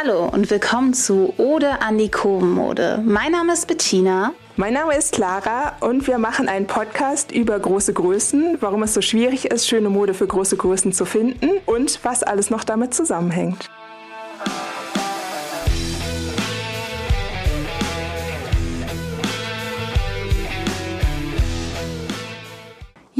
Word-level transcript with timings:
Hallo 0.00 0.28
und 0.28 0.48
willkommen 0.48 0.94
zu 0.94 1.34
Ode 1.38 1.82
an 1.82 1.98
die 1.98 2.08
Kurvenmode. 2.08 3.02
Mein 3.04 3.32
Name 3.32 3.54
ist 3.54 3.66
Bettina. 3.66 4.32
Mein 4.54 4.74
Name 4.74 4.96
ist 4.96 5.12
Clara 5.12 5.76
und 5.80 6.06
wir 6.06 6.18
machen 6.18 6.48
einen 6.48 6.68
Podcast 6.68 7.32
über 7.32 7.58
große 7.58 7.94
Größen, 7.94 8.58
warum 8.60 8.84
es 8.84 8.94
so 8.94 9.00
schwierig 9.00 9.46
ist, 9.46 9.66
schöne 9.66 9.88
Mode 9.88 10.14
für 10.14 10.28
große 10.28 10.56
Größen 10.56 10.92
zu 10.92 11.04
finden 11.04 11.50
und 11.66 11.98
was 12.04 12.22
alles 12.22 12.48
noch 12.48 12.62
damit 12.62 12.94
zusammenhängt. 12.94 13.68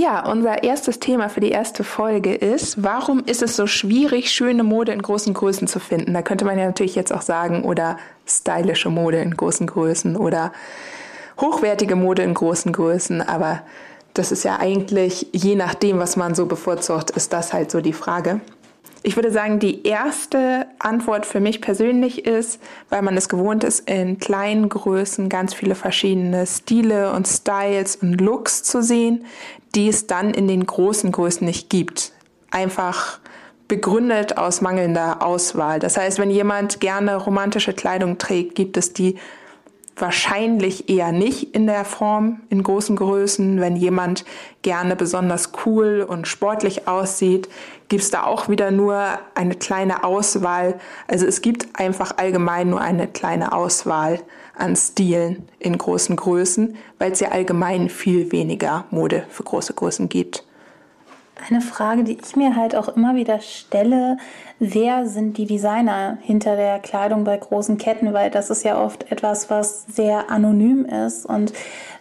Ja, 0.00 0.24
unser 0.30 0.62
erstes 0.62 1.00
Thema 1.00 1.28
für 1.28 1.40
die 1.40 1.50
erste 1.50 1.82
Folge 1.82 2.32
ist, 2.32 2.84
warum 2.84 3.24
ist 3.24 3.42
es 3.42 3.56
so 3.56 3.66
schwierig, 3.66 4.30
schöne 4.30 4.62
Mode 4.62 4.92
in 4.92 5.02
großen 5.02 5.34
Größen 5.34 5.66
zu 5.66 5.80
finden? 5.80 6.14
Da 6.14 6.22
könnte 6.22 6.44
man 6.44 6.56
ja 6.56 6.66
natürlich 6.66 6.94
jetzt 6.94 7.12
auch 7.12 7.20
sagen, 7.20 7.64
oder 7.64 7.96
stylische 8.24 8.90
Mode 8.90 9.18
in 9.18 9.36
großen 9.36 9.66
Größen 9.66 10.16
oder 10.16 10.52
hochwertige 11.40 11.96
Mode 11.96 12.22
in 12.22 12.32
großen 12.32 12.72
Größen, 12.72 13.22
aber 13.22 13.62
das 14.14 14.30
ist 14.30 14.44
ja 14.44 14.60
eigentlich, 14.60 15.30
je 15.32 15.56
nachdem, 15.56 15.98
was 15.98 16.16
man 16.16 16.36
so 16.36 16.46
bevorzugt, 16.46 17.10
ist 17.10 17.32
das 17.32 17.52
halt 17.52 17.72
so 17.72 17.80
die 17.80 17.92
Frage. 17.92 18.40
Ich 19.02 19.16
würde 19.16 19.30
sagen, 19.30 19.58
die 19.58 19.86
erste 19.86 20.66
Antwort 20.78 21.24
für 21.24 21.40
mich 21.40 21.60
persönlich 21.60 22.26
ist, 22.26 22.60
weil 22.90 23.02
man 23.02 23.16
es 23.16 23.28
gewohnt 23.28 23.62
ist, 23.64 23.88
in 23.88 24.18
kleinen 24.18 24.68
Größen 24.68 25.28
ganz 25.28 25.54
viele 25.54 25.74
verschiedene 25.74 26.46
Stile 26.46 27.12
und 27.12 27.28
Styles 27.28 27.96
und 27.96 28.20
Looks 28.20 28.64
zu 28.64 28.82
sehen, 28.82 29.24
die 29.74 29.88
es 29.88 30.06
dann 30.06 30.34
in 30.34 30.48
den 30.48 30.66
großen 30.66 31.12
Größen 31.12 31.46
nicht 31.46 31.70
gibt. 31.70 32.12
Einfach 32.50 33.20
begründet 33.68 34.38
aus 34.38 34.62
mangelnder 34.62 35.22
Auswahl. 35.22 35.78
Das 35.78 35.96
heißt, 35.96 36.18
wenn 36.18 36.30
jemand 36.30 36.80
gerne 36.80 37.16
romantische 37.16 37.74
Kleidung 37.74 38.18
trägt, 38.18 38.54
gibt 38.54 38.76
es 38.76 38.94
die 38.94 39.16
wahrscheinlich 40.00 40.88
eher 40.88 41.12
nicht 41.12 41.54
in 41.54 41.66
der 41.66 41.84
Form 41.84 42.40
in 42.50 42.62
großen 42.62 42.96
Größen. 42.96 43.60
Wenn 43.60 43.76
jemand 43.76 44.24
gerne 44.62 44.96
besonders 44.96 45.52
cool 45.64 46.04
und 46.08 46.26
sportlich 46.26 46.88
aussieht, 46.88 47.48
gibt 47.88 48.02
es 48.02 48.10
da 48.10 48.24
auch 48.24 48.48
wieder 48.48 48.70
nur 48.70 49.18
eine 49.34 49.54
kleine 49.54 50.04
Auswahl. 50.04 50.78
Also 51.06 51.26
es 51.26 51.40
gibt 51.40 51.78
einfach 51.78 52.16
allgemein 52.16 52.70
nur 52.70 52.80
eine 52.80 53.06
kleine 53.06 53.52
Auswahl 53.52 54.20
an 54.56 54.76
Stilen 54.76 55.48
in 55.58 55.78
großen 55.78 56.16
Größen, 56.16 56.76
weil 56.98 57.12
es 57.12 57.20
ja 57.20 57.28
allgemein 57.28 57.88
viel 57.88 58.32
weniger 58.32 58.84
Mode 58.90 59.24
für 59.28 59.44
große 59.44 59.72
Größen 59.72 60.08
gibt. 60.08 60.44
Eine 61.48 61.60
Frage, 61.60 62.02
die 62.02 62.18
ich 62.20 62.36
mir 62.36 62.56
halt 62.56 62.74
auch 62.74 62.88
immer 62.88 63.14
wieder 63.14 63.40
stelle, 63.40 64.18
wer 64.58 65.06
sind 65.06 65.38
die 65.38 65.46
Designer 65.46 66.18
hinter 66.20 66.56
der 66.56 66.78
Kleidung 66.80 67.24
bei 67.24 67.36
großen 67.36 67.78
Ketten, 67.78 68.12
weil 68.12 68.30
das 68.30 68.50
ist 68.50 68.64
ja 68.64 68.82
oft 68.82 69.10
etwas, 69.10 69.50
was 69.50 69.86
sehr 69.86 70.30
anonym 70.30 70.84
ist. 70.84 71.26
Und 71.26 71.52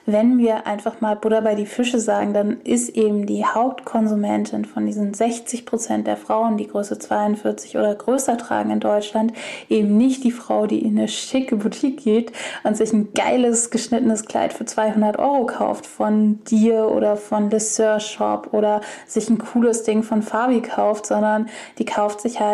wenn 0.10 0.38
wir 0.38 0.66
einfach 0.66 1.02
mal 1.02 1.18
Buddha 1.18 1.42
bei 1.42 1.54
die 1.54 1.66
Fische 1.66 2.00
sagen, 2.00 2.34
dann 2.34 2.62
ist 2.62 2.88
eben 2.90 3.26
die 3.26 3.44
Hauptkonsumentin 3.44 4.64
von 4.64 4.86
diesen 4.86 5.14
60 5.14 5.66
Prozent 5.66 6.08
der 6.08 6.16
Frauen, 6.16 6.56
die 6.56 6.68
Größe 6.68 6.98
42 6.98 7.78
oder 7.78 7.94
größer 7.94 8.38
tragen 8.38 8.72
in 8.72 8.80
Deutschland, 8.80 9.34
eben 9.68 9.98
nicht 9.98 10.24
die 10.24 10.32
Frau, 10.32 10.66
die 10.66 10.80
in 10.80 10.98
eine 10.98 11.10
schicke 11.10 11.58
Boutique 11.58 12.02
geht 12.02 12.32
und 12.64 12.78
sich 12.78 12.94
ein 12.94 13.10
geiles 13.14 13.70
geschnittenes 13.70 14.24
Kleid 14.24 14.54
für 14.54 14.64
200 14.64 15.20
Euro 15.20 15.46
kauft 15.46 15.86
von 15.86 16.42
dir 16.46 16.90
oder 16.90 17.18
von 17.18 17.50
Le 17.50 17.58
Sœur 17.58 18.00
Shop 18.00 18.54
oder 18.54 18.80
sich 19.08 19.30
ein 19.30 19.40
cooles 19.40 19.84
Ding 19.84 20.04
von 20.04 20.22
Fabi 20.22 20.62
kauft, 20.62 21.06
sondern 21.06 21.50
die 21.80 21.86
kauft 21.86 22.22
sich 22.22 22.40
halt 22.40 22.47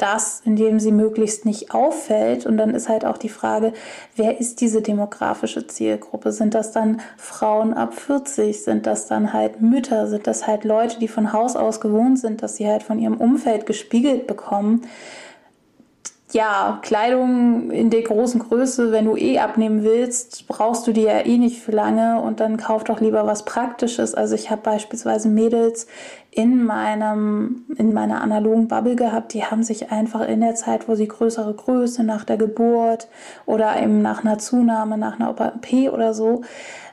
das, 0.00 0.40
indem 0.44 0.80
sie 0.80 0.92
möglichst 0.92 1.44
nicht 1.44 1.74
auffällt. 1.74 2.46
Und 2.46 2.56
dann 2.56 2.74
ist 2.74 2.88
halt 2.88 3.04
auch 3.04 3.18
die 3.18 3.28
Frage, 3.28 3.72
wer 4.16 4.40
ist 4.40 4.60
diese 4.60 4.80
demografische 4.80 5.66
Zielgruppe? 5.66 6.32
Sind 6.32 6.54
das 6.54 6.72
dann 6.72 7.00
Frauen 7.18 7.74
ab 7.74 7.94
40? 7.94 8.62
Sind 8.62 8.86
das 8.86 9.06
dann 9.06 9.32
halt 9.32 9.60
Mütter? 9.60 10.06
Sind 10.06 10.26
das 10.26 10.46
halt 10.46 10.64
Leute, 10.64 10.98
die 10.98 11.08
von 11.08 11.32
Haus 11.32 11.54
aus 11.54 11.80
gewohnt 11.80 12.18
sind, 12.18 12.42
dass 12.42 12.56
sie 12.56 12.66
halt 12.66 12.82
von 12.82 12.98
ihrem 12.98 13.18
Umfeld 13.18 13.66
gespiegelt 13.66 14.26
bekommen? 14.26 14.82
Ja, 16.32 16.78
Kleidung 16.82 17.70
in 17.70 17.90
der 17.90 18.02
großen 18.02 18.40
Größe, 18.40 18.92
wenn 18.92 19.04
du 19.04 19.16
eh 19.16 19.38
abnehmen 19.38 19.82
willst, 19.82 20.46
brauchst 20.46 20.86
du 20.86 20.92
die 20.92 21.02
ja 21.02 21.24
eh 21.24 21.38
nicht 21.38 21.62
für 21.62 21.72
lange 21.72 22.20
und 22.20 22.40
dann 22.40 22.56
kauf 22.56 22.84
doch 22.84 23.00
lieber 23.00 23.26
was 23.26 23.44
Praktisches. 23.44 24.14
Also 24.14 24.34
ich 24.34 24.50
habe 24.50 24.62
beispielsweise 24.62 25.28
Mädels 25.28 25.86
in 26.30 26.64
meinem, 26.64 27.64
in 27.76 27.92
meiner 27.92 28.20
analogen 28.20 28.68
Bubble 28.68 28.94
gehabt, 28.94 29.34
die 29.34 29.44
haben 29.44 29.64
sich 29.64 29.90
einfach 29.90 30.26
in 30.26 30.40
der 30.40 30.54
Zeit, 30.54 30.88
wo 30.88 30.94
sie 30.94 31.08
größere 31.08 31.54
Größe 31.54 32.04
nach 32.04 32.24
der 32.24 32.36
Geburt 32.36 33.08
oder 33.46 33.82
eben 33.82 34.00
nach 34.00 34.24
einer 34.24 34.38
Zunahme, 34.38 34.96
nach 34.96 35.18
einer 35.18 35.30
OP 35.30 35.92
oder 35.92 36.14
so, 36.14 36.42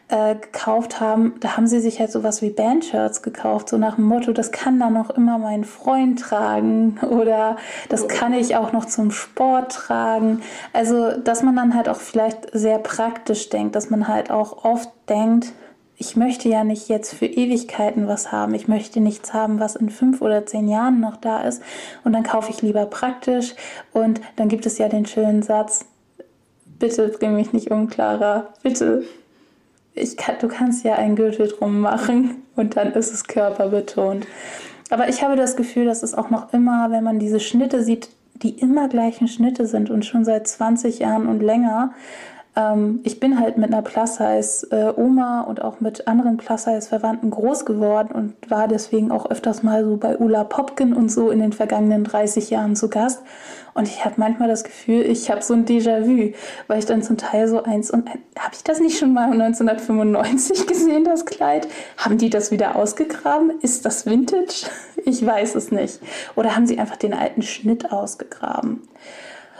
äh, 0.10 0.36
gekauft 0.36 1.02
haben, 1.02 1.36
da 1.42 1.58
haben 1.58 1.68
sie 1.68 1.82
sich 1.82 2.00
halt 2.00 2.12
sowas 2.12 2.42
wie 2.42 2.50
Bandshirts 2.50 3.22
gekauft, 3.22 3.70
so 3.70 3.78
nach 3.78 3.96
dem 3.96 4.06
Motto, 4.06 4.32
das 4.32 4.52
kann 4.52 4.80
dann 4.80 4.94
noch 4.94 5.10
immer 5.10 5.38
mein 5.38 5.66
Freund 5.66 6.20
tragen 6.20 6.98
oder 7.10 7.58
das 7.90 8.08
kann 8.08 8.34
ich 8.34 8.56
auch 8.56 8.72
noch 8.72 8.86
zum 8.86 9.12
Sport 9.12 9.72
tragen. 9.74 10.42
Also, 10.72 11.18
dass 11.18 11.44
man 11.44 11.56
dann 11.56 11.74
halt 11.74 11.90
auch 11.90 11.98
vielleicht 11.98 12.48
sehr 12.54 12.80
praktisch 12.80 13.50
denkt, 13.50 13.76
dass 13.76 13.90
man 13.90 14.08
halt 14.08 14.32
auch 14.32 14.64
oft 14.64 14.90
denkt, 15.10 15.52
ich 16.00 16.16
möchte 16.16 16.48
ja 16.48 16.64
nicht 16.64 16.90
jetzt 16.90 17.16
für 17.16 17.26
Ewigkeiten 17.26 18.08
was 18.08 18.32
haben. 18.32 18.54
Ich 18.54 18.68
möchte 18.68 19.00
nichts 19.00 19.34
haben, 19.34 19.60
was 19.60 19.76
in 19.76 19.90
fünf 19.90 20.22
oder 20.22 20.46
zehn 20.46 20.68
Jahren 20.68 21.00
noch 21.00 21.18
da 21.18 21.42
ist. 21.42 21.64
Und 22.04 22.14
dann 22.14 22.22
kaufe 22.22 22.52
ich 22.52 22.62
lieber 22.62 22.86
praktisch. 22.86 23.56
Und 23.94 24.22
dann 24.36 24.48
gibt 24.48 24.68
es 24.68 24.78
ja 24.78 24.90
den 24.90 25.08
schönen 25.08 25.42
Satz, 25.42 25.86
bitte 26.78 27.08
bring 27.08 27.34
mich 27.34 27.52
nicht 27.52 27.72
um, 27.72 27.88
Clara. 27.88 28.54
Bitte 28.62 29.06
kann, 30.18 30.36
du 30.40 30.48
kannst 30.48 30.84
ja 30.84 30.96
einen 30.96 31.16
Gürtel 31.16 31.48
drum 31.48 31.80
machen 31.80 32.44
und 32.56 32.78
dann 32.78 32.94
ist 32.94 33.14
es 33.14 33.26
körperbetont. 33.26 34.26
Aber 34.90 35.10
ich 35.10 35.22
habe 35.22 35.36
das 35.36 35.56
Gefühl, 35.56 35.86
dass 35.86 36.04
es 36.04 36.14
auch 36.14 36.30
noch 36.30 36.54
immer, 36.54 36.92
wenn 36.92 37.04
man 37.04 37.20
diese 37.20 37.40
Schnitte 37.40 37.84
sieht, 37.84 38.10
die 38.36 38.52
immer 38.60 38.88
gleichen 38.88 39.28
Schnitte 39.28 39.66
sind 39.66 39.90
und 39.90 40.06
schon 40.06 40.24
seit 40.24 40.48
20 40.48 41.00
Jahren 41.00 41.28
und 41.28 41.42
länger. 41.42 41.94
Ähm, 42.58 43.02
ich 43.04 43.20
bin 43.20 43.40
halt 43.40 43.58
mit 43.58 43.72
einer 43.72 43.84
Plus-Size-Oma 43.84 45.44
äh, 45.44 45.50
und 45.50 45.62
auch 45.62 45.80
mit 45.80 46.08
anderen 46.08 46.38
Plus-Size-Verwandten 46.38 47.30
groß 47.30 47.66
geworden 47.66 48.10
und 48.12 48.50
war 48.50 48.68
deswegen 48.68 49.12
auch 49.12 49.30
öfters 49.30 49.62
mal 49.62 49.86
so 49.86 49.98
bei 49.98 50.18
Ulla 50.18 50.44
Popken 50.44 50.94
und 50.94 51.10
so 51.10 51.30
in 51.30 51.40
den 51.40 51.54
vergangenen 51.54 52.04
30 52.04 52.50
Jahren 52.50 52.76
zu 52.76 52.90
Gast. 52.90 53.22
Und 53.76 53.88
ich 53.88 54.04
habe 54.04 54.16
manchmal 54.18 54.48
das 54.48 54.64
Gefühl, 54.64 55.04
ich 55.04 55.30
habe 55.30 55.44
so 55.44 55.54
ein 55.54 55.66
Déjà-vu, 55.66 56.34
weil 56.66 56.80
ich 56.80 56.86
dann 56.86 57.04
zum 57.04 57.18
Teil 57.18 57.48
so 57.48 57.62
eins 57.62 57.92
und 57.92 58.10
habe 58.10 58.54
ich 58.54 58.64
das 58.64 58.80
nicht 58.80 58.98
schon 58.98 59.14
mal 59.14 59.32
1995 59.32 60.66
gesehen, 60.66 61.04
das 61.04 61.28
Kleid? 61.28 61.68
Haben 61.96 62.18
die 62.18 62.32
das 62.32 62.50
wieder 62.50 62.76
ausgegraben? 62.76 63.52
Ist 63.62 63.86
das 63.86 64.06
Vintage? 64.06 64.66
Ich 65.06 65.26
weiß 65.26 65.56
es 65.56 65.72
nicht. 65.72 66.02
Oder 66.36 66.54
haben 66.54 66.68
sie 66.68 66.80
einfach 66.80 66.98
den 66.98 67.14
alten 67.14 67.42
Schnitt 67.42 67.94
ausgegraben? 67.94 68.82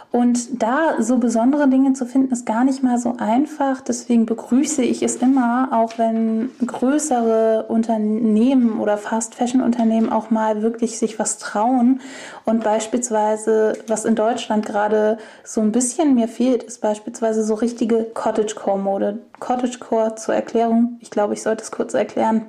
Und 0.10 0.64
da 0.64 1.02
so 1.02 1.18
besondere 1.18 1.68
Dinge 1.68 1.92
zu 1.94 2.06
finden, 2.06 2.32
ist 2.32 2.46
gar 2.46 2.64
nicht 2.64 2.82
mal 2.82 2.98
so 2.98 3.16
einfach. 3.18 3.82
Deswegen 3.82 4.26
begrüße 4.26 4.82
ich 4.82 5.04
es 5.04 5.18
immer, 5.18 5.70
auch 5.74 5.98
wenn 5.98 6.50
größere 6.66 7.66
Unternehmen 7.68 8.80
oder 8.80 8.98
Fast-Fashion-Unternehmen 8.98 10.10
auch 10.10 10.30
mal 10.30 10.62
wirklich 10.62 10.98
sich 10.98 11.20
was 11.20 11.40
trauen. 11.40 12.00
Und 12.46 12.64
beispielsweise, 12.64 13.74
was 13.88 14.06
in 14.06 14.16
Deutschland 14.16 14.66
gerade 14.66 15.18
so 15.44 15.60
ein 15.60 15.74
bisschen 15.74 16.16
mir 16.16 16.30
fehlt, 16.30 16.64
ist 16.64 16.80
beispielsweise 16.82 17.44
so 17.44 17.56
richtige 17.56 18.06
Cottagecore-Mode. 18.14 19.20
Cottagecore 19.40 20.16
zur 20.16 20.36
Erklärung, 20.36 20.98
ich 21.02 21.12
glaube, 21.12 21.34
ich 21.34 21.44
sollte 21.44 21.64
es 21.64 21.72
kurz 21.72 21.94
erklären 21.94 22.46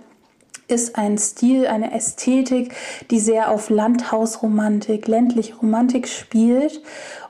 ist 0.70 0.96
ein 0.96 1.16
Stil, 1.16 1.66
eine 1.66 1.94
Ästhetik, 1.94 2.74
die 3.10 3.20
sehr 3.20 3.50
auf 3.50 3.70
Landhausromantik, 3.70 5.08
ländliche 5.08 5.56
Romantik 5.56 6.06
spielt 6.06 6.82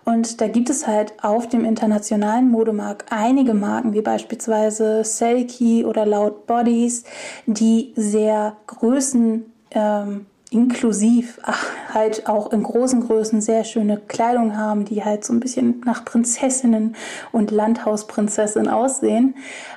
und 0.08 0.40
da 0.40 0.48
gibt 0.48 0.70
es 0.70 0.86
halt 0.86 1.12
auf 1.22 1.50
dem 1.50 1.66
internationalen 1.66 2.48
Modemarkt 2.50 3.12
einige 3.12 3.52
Marken, 3.52 3.92
wie 3.92 4.00
beispielsweise 4.00 5.04
Selkie 5.04 5.84
oder 5.84 6.06
Loud 6.06 6.46
Bodies, 6.46 7.04
die 7.44 7.92
sehr 7.94 8.56
Größen 8.68 9.44
ähm, 9.72 10.24
inklusiv 10.50 11.38
ach, 11.42 11.62
halt 11.92 12.26
auch 12.26 12.54
in 12.54 12.62
großen 12.62 13.06
Größen 13.06 13.42
sehr 13.42 13.64
schöne 13.64 13.98
Kleidung 13.98 14.56
haben, 14.56 14.86
die 14.86 15.04
halt 15.04 15.26
so 15.26 15.34
ein 15.34 15.40
bisschen 15.40 15.82
nach 15.84 16.06
Prinzessinnen 16.06 16.96
und 17.30 17.50
Landhausprinzessin 17.50 18.66
aussehen. 18.66 19.34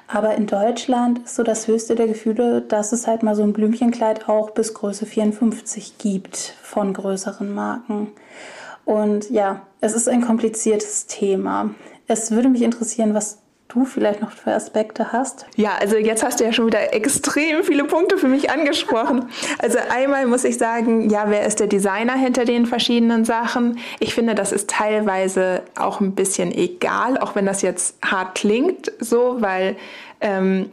Aber 0.07 0.35
in 0.35 0.47
Deutschland 0.47 1.19
ist 1.25 1.35
so 1.35 1.43
das 1.43 1.67
höchste 1.67 1.95
der 1.95 2.07
Gefühle, 2.07 2.61
dass 2.61 2.93
es 2.93 3.05
halt 3.05 3.21
mal 3.21 3.35
so 3.35 3.43
ein 3.43 3.51
Blümchenkleid 3.51 4.29
auch 4.29 4.51
bis 4.51 4.73
Größe 4.73 5.05
54 5.05 5.97
gibt 5.97 6.37
von 6.61 6.93
größeren 6.93 7.53
Marken. 7.53 8.13
Und 8.85 9.29
ja, 9.29 9.65
es 9.79 9.93
ist 9.93 10.09
ein 10.09 10.21
kompliziertes 10.21 11.07
Thema. 11.07 11.73
Es 12.07 12.31
würde 12.31 12.49
mich 12.49 12.61
interessieren, 12.61 13.13
was 13.13 13.41
du 13.71 13.85
vielleicht 13.85 14.21
noch 14.21 14.31
für 14.31 14.51
Aspekte 14.51 15.13
hast. 15.13 15.45
Ja, 15.55 15.75
also 15.79 15.95
jetzt 15.95 16.23
hast 16.23 16.39
du 16.39 16.43
ja 16.43 16.51
schon 16.51 16.67
wieder 16.67 16.93
extrem 16.93 17.63
viele 17.63 17.85
Punkte 17.85 18.17
für 18.17 18.27
mich 18.27 18.51
angesprochen. 18.51 19.29
Also 19.59 19.77
einmal 19.89 20.27
muss 20.27 20.43
ich 20.43 20.57
sagen, 20.57 21.09
ja, 21.09 21.25
wer 21.29 21.45
ist 21.45 21.59
der 21.59 21.67
Designer 21.67 22.15
hinter 22.15 22.43
den 22.43 22.65
verschiedenen 22.65 23.23
Sachen? 23.23 23.79
Ich 23.99 24.13
finde, 24.13 24.35
das 24.35 24.51
ist 24.51 24.69
teilweise 24.69 25.61
auch 25.75 26.01
ein 26.01 26.15
bisschen 26.15 26.51
egal, 26.51 27.17
auch 27.17 27.35
wenn 27.35 27.45
das 27.45 27.61
jetzt 27.61 27.95
hart 28.03 28.35
klingt, 28.35 28.91
so, 28.99 29.37
weil 29.39 29.77
ähm, 30.19 30.69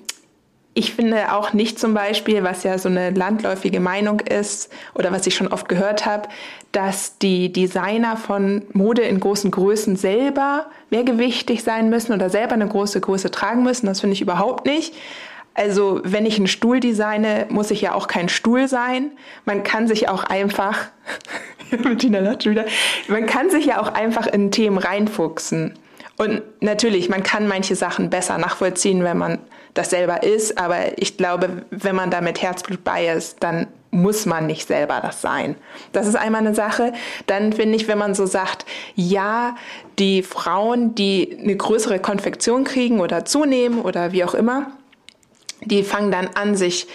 ich 0.79 0.95
finde 0.95 1.33
auch 1.33 1.53
nicht 1.53 1.81
zum 1.81 1.93
Beispiel, 1.93 2.45
was 2.45 2.63
ja 2.63 2.79
so 2.79 2.89
eine 2.89 3.11
landläufige 3.11 3.81
Meinung 3.81 4.21
ist 4.21 4.73
oder 4.95 5.11
was 5.11 5.27
ich 5.27 5.35
schon 5.35 5.49
oft 5.49 5.69
gehört 5.69 6.07
habe, 6.07 6.29
dass 6.71 7.19
die 7.19 7.53
Designer 7.53 8.17
von 8.17 8.63
Mode 8.75 9.03
in 9.03 9.19
großen 9.19 9.51
Größen 9.51 9.97
selber 9.97 10.67
mehrgewichtig 10.91 11.65
sein 11.65 11.91
müssen 11.91 12.13
oder 12.13 12.31
selber 12.31 12.53
eine 12.53 12.69
große 12.69 13.01
Größe 13.01 13.33
tragen 13.33 13.65
müssen. 13.65 13.87
Das 13.87 13.99
finde 13.99 14.15
ich 14.15 14.21
überhaupt 14.21 14.67
nicht. 14.67 14.95
Also 15.53 16.01
wenn 16.05 16.25
ich 16.25 16.37
einen 16.37 16.47
Stuhl 16.47 16.79
designe, 16.79 17.47
muss 17.49 17.73
ich 17.73 17.81
ja 17.81 17.95
auch 17.95 18.07
kein 18.07 18.29
Stuhl 18.29 18.69
sein. 18.69 19.11
Man 19.47 19.65
kann 19.65 19.89
sich 19.89 20.09
auch 20.09 20.23
einfach, 20.23 20.79
Bettina 21.83 22.21
lacht 22.21 22.47
wieder, 22.47 22.67
man 23.09 23.27
kann 23.27 23.51
sich 23.51 23.67
ja 23.67 23.81
auch 23.81 23.93
einfach 23.95 24.29
in 24.29 24.53
Themen 24.53 24.79
reinfuchsen. 24.79 25.75
Und 26.19 26.43
natürlich, 26.61 27.09
man 27.09 27.23
kann 27.23 27.47
manche 27.47 27.77
Sachen 27.77 28.11
besser 28.11 28.39
nachvollziehen, 28.39 29.05
wenn 29.05 29.19
man 29.19 29.39
das 29.75 29.91
selber 29.91 30.25
ist, 30.25 30.59
aber 30.59 30.99
ich 30.99 31.17
glaube, 31.17 31.65
wenn 31.71 31.95
man 31.95 32.11
da 32.11 32.21
mit 32.21 32.43
Herzblut 32.43 32.83
bei 32.83 33.07
ist, 33.07 33.37
dann 33.41 33.69
muss 33.91 34.27
man 34.27 34.47
nicht 34.47 34.67
selber 34.67 35.01
das 35.01 35.23
sein. 35.23 35.55
Das 35.93 36.07
ist 36.07 36.17
einmal 36.17 36.41
eine 36.41 36.55
Sache. 36.55 36.93
Dann 37.27 37.53
finde 37.53 37.77
ich, 37.77 37.89
wenn 37.89 37.99
man 37.99 38.15
so 38.15 38.27
sagt, 38.27 38.67
ja, 38.97 39.57
die 39.99 40.23
Frauen, 40.23 40.95
die 40.95 41.39
eine 41.41 41.57
größere 41.57 42.01
Konfektion 42.01 42.65
kriegen 42.65 43.01
oder 43.01 43.25
zunehmen 43.25 43.81
oder 43.81 44.13
wie 44.13 44.25
auch 44.25 44.35
immer, 44.35 44.73
die 45.63 45.85
fangen 45.85 46.11
dann 46.11 46.29
an, 46.35 46.57
sich 46.57 46.89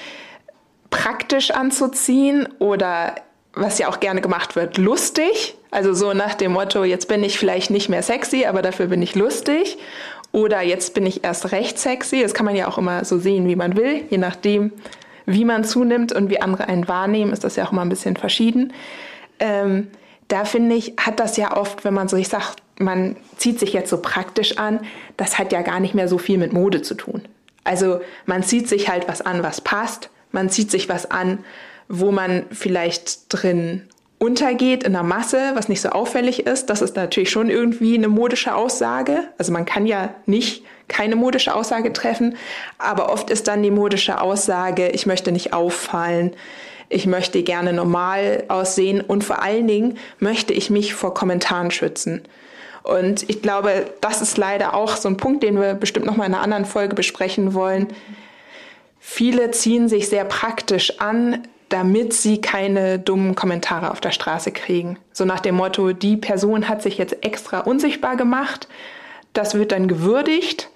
praktisch 0.90 1.52
anzuziehen 1.52 2.48
oder 2.60 3.16
was 3.54 3.80
ja 3.80 3.88
auch 3.88 4.00
gerne 4.00 4.22
gemacht 4.22 4.56
wird, 4.56 4.78
lustig. 4.78 5.58
Also 5.74 5.96
so 5.96 6.14
nach 6.14 6.36
dem 6.36 6.52
Motto, 6.52 6.84
jetzt 6.84 7.08
bin 7.08 7.24
ich 7.24 7.40
vielleicht 7.40 7.72
nicht 7.72 7.90
mehr 7.90 8.04
sexy, 8.04 8.46
aber 8.46 8.62
dafür 8.62 8.86
bin 8.86 9.02
ich 9.02 9.16
lustig. 9.16 9.80
Oder 10.32 10.62
jetzt 10.62 10.94
bin 10.94 11.08
ich 11.08 11.24
erst 11.24 11.52
recht 11.52 11.80
sexy. 11.80 12.22
Das 12.22 12.36
kann 12.36 12.46
man 12.46 12.56
ja 12.56 12.68
auch 12.68 12.78
immer 12.78 13.04
so 13.06 13.18
sehen, 13.18 13.48
wie 13.48 13.56
man 13.56 13.76
will. 13.76 14.04
Je 14.12 14.20
nachdem, 14.20 14.72
wie 15.26 15.46
man 15.46 15.64
zunimmt 15.64 16.14
und 16.14 16.30
wie 16.30 16.40
andere 16.40 16.68
einen 16.68 16.88
wahrnehmen, 16.88 17.34
ist 17.34 17.44
das 17.44 17.56
ja 17.56 17.66
auch 17.66 17.72
immer 17.72 17.82
ein 17.82 17.90
bisschen 17.90 18.16
verschieden. 18.16 18.72
Ähm, 19.40 19.88
da 20.28 20.46
finde 20.46 20.76
ich, 20.76 20.94
hat 20.98 21.20
das 21.20 21.38
ja 21.38 21.58
oft, 21.58 21.84
wenn 21.84 21.96
man 21.96 22.08
so, 22.08 22.18
ich 22.18 22.30
sag, 22.30 22.56
man 22.78 23.16
zieht 23.38 23.60
sich 23.60 23.74
jetzt 23.74 23.90
so 23.90 23.98
praktisch 23.98 24.60
an, 24.60 24.80
das 25.18 25.40
hat 25.40 25.52
ja 25.52 25.64
gar 25.64 25.80
nicht 25.80 25.96
mehr 25.96 26.08
so 26.08 26.20
viel 26.20 26.38
mit 26.38 26.54
Mode 26.54 26.84
zu 26.84 26.94
tun. 26.94 27.24
Also 27.64 28.00
man 28.28 28.44
zieht 28.44 28.70
sich 28.70 28.90
halt 28.90 29.08
was 29.08 29.22
an, 29.22 29.42
was 29.42 29.60
passt. 29.60 30.12
Man 30.32 30.52
zieht 30.52 30.70
sich 30.70 30.88
was 30.88 31.10
an, 31.10 31.40
wo 31.88 32.12
man 32.12 32.46
vielleicht 32.52 33.34
drin 33.34 33.88
untergeht 34.20 34.84
in 34.84 34.94
der 34.94 35.04
Masse, 35.04 35.52
was 35.56 35.70
nicht 35.70 35.82
so 35.82 35.90
auffällig 35.90 36.46
ist. 36.46 36.70
Das 36.70 36.82
ist 36.82 36.96
natürlich 36.96 37.30
schon 37.30 37.50
irgendwie 37.50 37.96
eine 37.96 38.08
modische 38.08 38.56
Aussage. 38.56 39.24
Also 39.38 39.52
man 39.52 39.66
kann 39.66 39.86
ja 39.86 40.14
nicht 40.26 40.64
keine 40.88 41.16
modische 41.16 41.54
Aussage 41.56 41.92
treffen, 41.94 42.38
aber 42.78 43.12
oft 43.12 43.30
ist 43.30 43.48
dann 43.48 43.64
die 43.64 43.72
modische 43.72 44.22
Aussage, 44.22 44.90
ich 44.90 45.06
möchte 45.06 45.32
nicht 45.32 45.54
auffallen, 45.54 46.32
ich 46.90 47.08
möchte 47.08 47.42
gerne 47.44 47.74
normal 47.74 48.44
aussehen 48.50 49.02
und 49.02 49.24
vor 49.24 49.42
allen 49.42 49.68
Dingen 49.68 49.98
möchte 50.20 50.54
ich 50.54 50.70
mich 50.70 50.94
vor 50.94 51.14
Kommentaren 51.14 51.72
schützen. 51.72 52.22
Und 52.84 53.28
ich 53.30 53.42
glaube, 53.42 53.86
das 54.02 54.22
ist 54.22 54.38
leider 54.38 54.74
auch 54.76 54.98
so 54.98 55.08
ein 55.08 55.18
Punkt, 55.18 55.42
den 55.42 55.60
wir 55.60 55.74
bestimmt 55.74 56.06
noch 56.06 56.18
mal 56.18 56.26
in 56.26 56.34
einer 56.34 56.44
anderen 56.44 56.66
Folge 56.66 56.96
besprechen 56.96 57.54
wollen. 57.54 57.88
Viele 59.00 59.52
ziehen 59.52 59.88
sich 59.88 60.10
sehr 60.10 60.26
praktisch 60.26 61.00
an, 61.00 61.48
damit 61.74 62.14
sie 62.14 62.40
keine 62.40 63.00
dummen 63.00 63.34
Kommentare 63.34 63.90
auf 63.90 64.00
der 64.00 64.12
Straße 64.12 64.52
kriegen. 64.52 65.00
So 65.12 65.26
nach 65.26 65.40
dem 65.40 65.56
Motto, 65.56 65.92
die 65.92 66.18
Person 66.18 66.70
hat 66.70 66.84
sich 66.84 67.00
jetzt 67.00 67.26
extra 67.26 67.62
unsichtbar 67.62 68.16
gemacht, 68.16 68.68
das 69.34 69.56
wird 69.56 69.72
dann 69.72 69.88
gewürdigt 69.88 70.70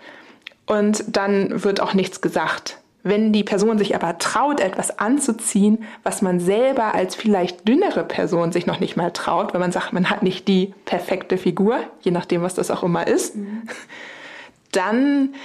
und 0.65 1.03
dann 1.15 1.63
wird 1.63 1.81
auch 1.81 1.93
nichts 1.93 2.19
gesagt. 2.21 2.79
Wenn 3.03 3.31
die 3.31 3.43
Person 3.43 3.77
sich 3.77 3.93
aber 3.93 4.17
traut, 4.17 4.59
etwas 4.59 4.97
anzuziehen, 4.97 5.85
was 6.01 6.23
man 6.23 6.39
selber 6.39 6.95
als 6.95 7.13
vielleicht 7.13 7.67
dünnere 7.67 8.03
Person 8.03 8.51
sich 8.51 8.65
noch 8.65 8.79
nicht 8.79 8.97
mal 8.97 9.11
traut, 9.11 9.53
wenn 9.53 9.61
man 9.61 9.71
sagt, 9.71 9.93
man 9.93 10.09
hat 10.09 10.23
nicht 10.23 10.47
die 10.47 10.73
perfekte 10.85 11.37
Figur, 11.37 11.77
je 12.01 12.09
nachdem, 12.09 12.41
was 12.41 12.55
das 12.55 12.71
auch 12.71 12.81
immer 12.81 13.05
ist, 13.05 13.35
mhm. 13.35 13.61
dann 14.71 15.35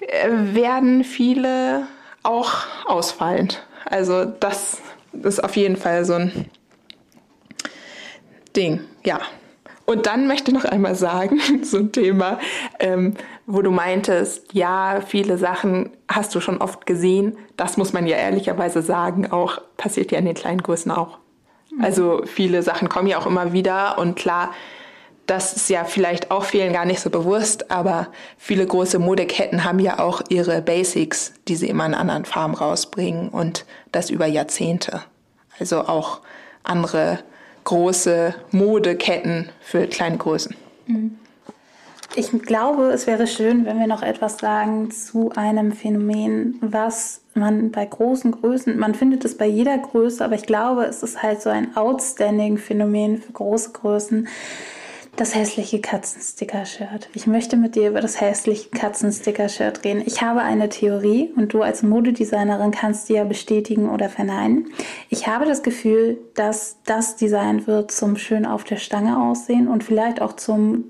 äh, 0.00 0.30
werden 0.54 1.04
viele 1.04 1.88
auch 2.22 2.62
ausfallend. 2.86 3.66
Also 3.84 4.24
das 4.24 4.80
ist 5.22 5.42
auf 5.42 5.56
jeden 5.56 5.76
Fall 5.76 6.04
so 6.04 6.14
ein 6.14 6.46
Ding, 8.56 8.80
ja. 9.04 9.20
Und 9.86 10.06
dann 10.06 10.26
möchte 10.26 10.50
ich 10.50 10.54
noch 10.56 10.64
einmal 10.64 10.94
sagen, 10.94 11.40
so 11.62 11.78
ein 11.78 11.92
Thema, 11.92 12.38
ähm, 12.78 13.14
wo 13.46 13.60
du 13.60 13.70
meintest, 13.70 14.54
ja, 14.54 15.00
viele 15.06 15.36
Sachen 15.36 15.90
hast 16.08 16.34
du 16.34 16.40
schon 16.40 16.58
oft 16.58 16.86
gesehen. 16.86 17.36
Das 17.56 17.76
muss 17.76 17.92
man 17.92 18.06
ja 18.06 18.16
ehrlicherweise 18.16 18.80
sagen, 18.80 19.30
auch 19.30 19.60
passiert 19.76 20.10
ja 20.12 20.18
in 20.18 20.24
den 20.24 20.34
kleinen 20.34 20.62
Größen 20.62 20.90
auch. 20.90 21.18
Mhm. 21.70 21.84
Also 21.84 22.22
viele 22.24 22.62
Sachen 22.62 22.88
kommen 22.88 23.08
ja 23.08 23.18
auch 23.18 23.26
immer 23.26 23.52
wieder 23.52 23.98
und 23.98 24.16
klar, 24.16 24.54
das 25.26 25.54
ist 25.54 25.70
ja 25.70 25.84
vielleicht 25.84 26.30
auch 26.30 26.44
vielen 26.44 26.72
gar 26.72 26.84
nicht 26.84 27.00
so 27.00 27.10
bewusst, 27.10 27.70
aber 27.70 28.08
viele 28.36 28.66
große 28.66 28.98
Modeketten 28.98 29.64
haben 29.64 29.78
ja 29.78 29.98
auch 29.98 30.22
ihre 30.28 30.60
Basics, 30.60 31.32
die 31.48 31.56
sie 31.56 31.68
immer 31.68 31.86
in 31.86 31.94
anderen 31.94 32.24
Farben 32.24 32.54
rausbringen 32.54 33.30
und 33.30 33.64
das 33.92 34.10
über 34.10 34.26
Jahrzehnte. 34.26 35.02
Also 35.58 35.80
auch 35.82 36.20
andere 36.62 37.20
große 37.64 38.34
Modeketten 38.50 39.48
für 39.60 39.86
kleine 39.86 40.18
Größen. 40.18 40.54
Mhm. 40.86 41.18
Ich 42.16 42.30
glaube, 42.30 42.92
es 42.92 43.08
wäre 43.08 43.26
schön, 43.26 43.64
wenn 43.64 43.80
wir 43.80 43.88
noch 43.88 44.02
etwas 44.02 44.38
sagen 44.38 44.92
zu 44.92 45.32
einem 45.34 45.72
Phänomen, 45.72 46.58
was 46.60 47.22
man 47.34 47.72
bei 47.72 47.84
großen 47.84 48.30
Größen, 48.30 48.78
man 48.78 48.94
findet 48.94 49.24
es 49.24 49.36
bei 49.36 49.46
jeder 49.46 49.76
Größe, 49.78 50.24
aber 50.24 50.36
ich 50.36 50.44
glaube, 50.44 50.84
es 50.84 51.02
ist 51.02 51.24
halt 51.24 51.42
so 51.42 51.50
ein 51.50 51.76
outstanding 51.76 52.58
Phänomen 52.58 53.20
für 53.20 53.32
große 53.32 53.72
Größen, 53.72 54.28
das 55.16 55.34
hässliche 55.34 55.80
Katzensticker-Shirt. 55.80 57.08
Ich 57.14 57.26
möchte 57.26 57.56
mit 57.56 57.76
dir 57.76 57.90
über 57.90 58.00
das 58.00 58.20
hässliche 58.20 58.70
Katzensticker-Shirt 58.70 59.84
reden. 59.84 60.02
Ich 60.06 60.22
habe 60.22 60.40
eine 60.40 60.68
Theorie 60.68 61.32
und 61.36 61.52
du 61.52 61.62
als 61.62 61.82
Modedesignerin 61.82 62.72
kannst 62.72 63.08
die 63.08 63.14
ja 63.14 63.24
bestätigen 63.24 63.88
oder 63.88 64.08
verneinen. 64.08 64.68
Ich 65.10 65.26
habe 65.26 65.44
das 65.44 65.62
Gefühl, 65.62 66.18
dass 66.34 66.78
das 66.84 67.16
Design 67.16 67.66
wird 67.66 67.92
zum 67.92 68.16
schön 68.16 68.44
auf 68.44 68.64
der 68.64 68.76
Stange 68.76 69.22
aussehen 69.22 69.68
und 69.68 69.84
vielleicht 69.84 70.20
auch 70.20 70.34
zum 70.34 70.84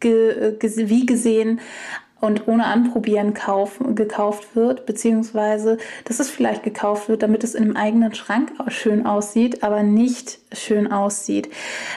wie 0.00 1.06
gesehen 1.06 1.60
und 2.20 2.48
ohne 2.48 2.66
Anprobieren 2.66 3.34
kauf, 3.34 3.78
gekauft 3.94 4.56
wird, 4.56 4.86
beziehungsweise 4.86 5.78
dass 6.04 6.20
es 6.20 6.30
vielleicht 6.30 6.62
gekauft 6.62 7.08
wird, 7.08 7.22
damit 7.22 7.44
es 7.44 7.54
in 7.54 7.64
einem 7.64 7.76
eigenen 7.76 8.14
Schrank 8.14 8.52
schön 8.68 9.06
aussieht, 9.06 9.62
aber 9.62 9.82
nicht 9.82 10.40
schön 10.52 10.90
aussieht. 10.90 11.48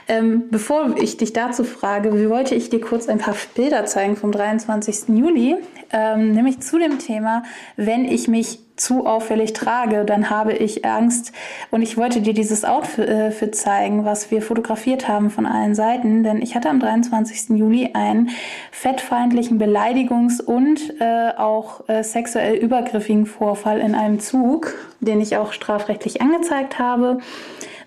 Ähm, 0.08 0.43
bevor 0.50 0.96
ich 0.98 1.17
dich 1.17 1.34
dazu 1.34 1.63
frage, 1.63 2.29
wollte 2.29 2.55
ich 2.55 2.70
dir 2.70 2.81
kurz 2.81 3.08
ein 3.08 3.17
paar 3.17 3.36
Bilder 3.55 3.86
zeigen 3.86 4.15
vom 4.15 4.31
23. 4.31 5.10
Juli, 5.10 5.55
ähm, 5.91 6.31
nämlich 6.31 6.60
zu 6.62 6.77
dem 6.79 7.00
Thema, 7.00 7.43
wenn 7.77 8.05
ich 8.05 8.27
mich 8.27 8.60
zu 8.81 9.05
auffällig 9.05 9.53
trage, 9.53 10.05
dann 10.05 10.29
habe 10.29 10.53
ich 10.53 10.86
Angst. 10.86 11.34
Und 11.70 11.81
ich 11.81 11.98
wollte 11.98 12.22
dir 12.22 12.34
dieses 12.34 12.65
Outfit 12.65 13.08
äh, 13.08 13.51
zeigen, 13.51 14.05
was 14.05 14.31
wir 14.31 14.41
fotografiert 14.41 15.08
haben 15.08 15.29
von 15.29 15.46
allen 15.46 15.75
Seiten, 15.75 16.24
denn 16.24 16.41
ich 16.41 16.55
hatte 16.55 16.70
am 16.70 16.79
23. 16.79 17.58
Juli 17.58 17.91
einen 17.93 18.31
fettfeindlichen 18.72 19.62
Beleidigungs- 19.62 20.41
und 20.41 21.00
äh, 21.00 21.31
auch 21.38 21.88
äh, 21.88 22.03
sexuell 22.03 22.55
übergriffigen 22.55 23.25
Vorfall 23.25 23.79
in 23.79 23.93
einem 23.93 24.20
Zug, 24.20 24.74
den 25.00 25.22
ich 25.22 25.38
auch 25.38 25.53
strafrechtlich 25.53 26.22
angezeigt 26.22 26.79
habe. 26.79 27.20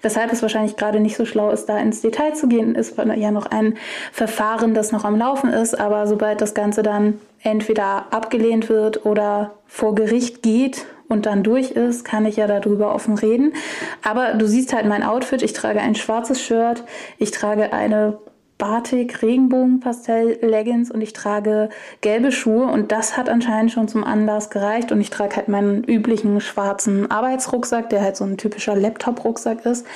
Weshalb 0.04 0.32
es 0.32 0.42
wahrscheinlich 0.42 0.76
gerade 0.76 1.00
nicht 1.00 1.16
so 1.16 1.24
schlau 1.24 1.50
ist, 1.50 1.66
da 1.66 1.78
ins 1.78 2.02
Detail 2.02 2.34
zu 2.34 2.46
gehen, 2.46 2.74
ist 2.74 2.96
ja 2.98 3.30
noch 3.30 3.46
ein 3.46 3.76
Verfahren, 4.12 4.74
das 4.74 4.92
noch 4.92 5.04
am 5.04 5.16
Laufen 5.16 5.50
ist. 5.50 5.78
Aber 5.78 6.06
sobald 6.06 6.40
das 6.40 6.54
Ganze 6.54 6.82
dann 6.82 7.20
entweder 7.42 8.06
abgelehnt 8.12 8.68
wird 8.68 9.06
oder 9.06 9.54
vor 9.66 9.94
Gericht 9.94 10.42
geht 10.42 10.86
und 11.08 11.26
dann 11.26 11.42
durch 11.42 11.70
ist, 11.70 12.04
kann 12.04 12.26
ich 12.26 12.36
ja 12.36 12.46
darüber 12.46 12.94
offen 12.94 13.16
reden. 13.16 13.54
Aber 14.02 14.34
du 14.34 14.46
siehst 14.46 14.74
halt 14.74 14.86
mein 14.86 15.02
Outfit. 15.02 15.42
Ich 15.42 15.52
trage 15.52 15.80
ein 15.80 15.94
schwarzes 15.94 16.40
Shirt, 16.40 16.84
ich 17.18 17.30
trage 17.30 17.72
eine 17.72 18.18
Batik, 18.64 19.20
Regenbogenpastell, 19.20 20.38
Leggings 20.40 20.90
und 20.90 21.02
ich 21.02 21.12
trage 21.12 21.68
gelbe 22.00 22.32
Schuhe 22.32 22.64
und 22.64 22.92
das 22.92 23.14
hat 23.14 23.28
anscheinend 23.28 23.72
schon 23.72 23.88
zum 23.88 24.04
Anlass 24.04 24.48
gereicht 24.48 24.90
und 24.90 25.02
ich 25.02 25.10
trage 25.10 25.36
halt 25.36 25.48
meinen 25.48 25.84
üblichen 25.84 26.40
schwarzen 26.40 27.10
Arbeitsrucksack, 27.10 27.90
der 27.90 28.00
halt 28.00 28.16
so 28.16 28.24
ein 28.24 28.38
typischer 28.38 28.74
Laptop-Rucksack 28.74 29.66
ist 29.66 29.86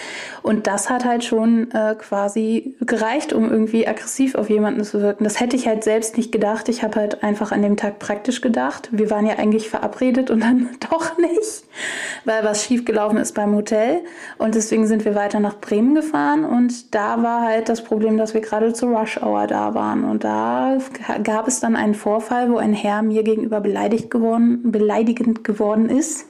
und 0.42 0.66
das 0.66 0.90
hat 0.90 1.06
halt 1.06 1.25
schon 1.25 1.70
äh, 1.70 1.94
quasi 1.98 2.76
gereicht, 2.82 3.32
um 3.32 3.50
irgendwie 3.50 3.88
aggressiv 3.88 4.34
auf 4.34 4.50
jemanden 4.50 4.84
zu 4.84 5.00
wirken. 5.00 5.25
Das 5.25 5.40
hätte 5.40 5.56
ich 5.56 5.66
halt 5.66 5.82
selbst 5.82 6.18
nicht 6.18 6.30
gedacht. 6.30 6.68
Ich 6.68 6.82
habe 6.82 7.00
halt 7.00 7.22
einfach 7.22 7.52
an 7.52 7.62
dem 7.62 7.78
Tag 7.78 7.98
praktisch 7.98 8.42
gedacht. 8.42 8.90
Wir 8.92 9.08
waren 9.08 9.25
ja 9.25 9.38
eigentlich 9.38 9.70
verabredet 9.70 10.30
und 10.30 10.40
dann 10.40 10.68
doch 10.90 11.16
nicht, 11.16 11.64
weil 12.26 12.44
was 12.44 12.64
schiefgelaufen 12.64 13.16
ist 13.16 13.34
beim 13.34 13.54
Hotel 13.54 14.02
und 14.37 14.54
deswegen 14.54 14.87
sind 14.87 15.06
wir 15.06 15.14
weiter 15.14 15.40
nach 15.40 15.58
Bremen 15.58 15.94
gefahren 15.94 16.44
und 16.44 16.94
da 16.94 17.22
war 17.22 17.44
halt 17.44 17.70
das 17.70 17.82
Problem, 17.82 18.18
dass 18.18 18.34
wir 18.34 18.42
gerade 18.42 18.57
zur 18.72 18.96
Rush 18.96 19.20
Hour 19.22 19.46
da 19.46 19.74
waren. 19.74 20.04
Und 20.04 20.24
da 20.24 20.78
gab 21.22 21.48
es 21.48 21.60
dann 21.60 21.76
einen 21.76 21.94
Vorfall, 21.94 22.50
wo 22.50 22.58
ein 22.58 22.72
Herr 22.72 23.02
mir 23.02 23.22
gegenüber 23.22 23.60
beleidigt 23.60 24.10
geworden, 24.10 24.70
beleidigend 24.70 25.44
geworden 25.44 25.88
ist. 25.88 26.26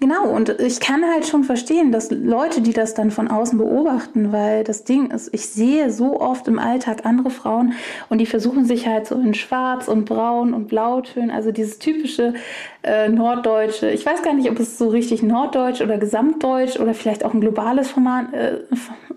Genau, 0.00 0.30
und 0.30 0.48
ich 0.48 0.80
kann 0.80 1.04
halt 1.04 1.26
schon 1.26 1.44
verstehen, 1.44 1.92
dass 1.92 2.10
Leute, 2.10 2.62
die 2.62 2.72
das 2.72 2.94
dann 2.94 3.10
von 3.10 3.28
außen 3.28 3.58
beobachten, 3.58 4.32
weil 4.32 4.64
das 4.64 4.84
Ding 4.84 5.10
ist, 5.10 5.28
ich 5.34 5.46
sehe 5.46 5.90
so 5.90 6.18
oft 6.18 6.48
im 6.48 6.58
Alltag 6.58 7.04
andere 7.04 7.28
Frauen 7.28 7.74
und 8.08 8.16
die 8.16 8.24
versuchen 8.24 8.64
sich 8.64 8.86
halt 8.86 9.06
so 9.06 9.16
in 9.16 9.34
Schwarz 9.34 9.88
und 9.88 10.06
Braun 10.06 10.54
und 10.54 10.68
Blautönen, 10.68 11.30
also 11.30 11.52
dieses 11.52 11.78
typische 11.78 12.32
äh, 12.82 13.10
Norddeutsche. 13.10 13.90
Ich 13.90 14.06
weiß 14.06 14.22
gar 14.22 14.32
nicht, 14.32 14.50
ob 14.50 14.58
es 14.58 14.78
so 14.78 14.88
richtig 14.88 15.22
Norddeutsch 15.22 15.82
oder 15.82 15.98
Gesamtdeutsch 15.98 16.80
oder 16.80 16.94
vielleicht 16.94 17.22
auch 17.22 17.34
ein 17.34 17.42
globales 17.42 17.90
Format, 17.90 18.32
äh, 18.32 18.60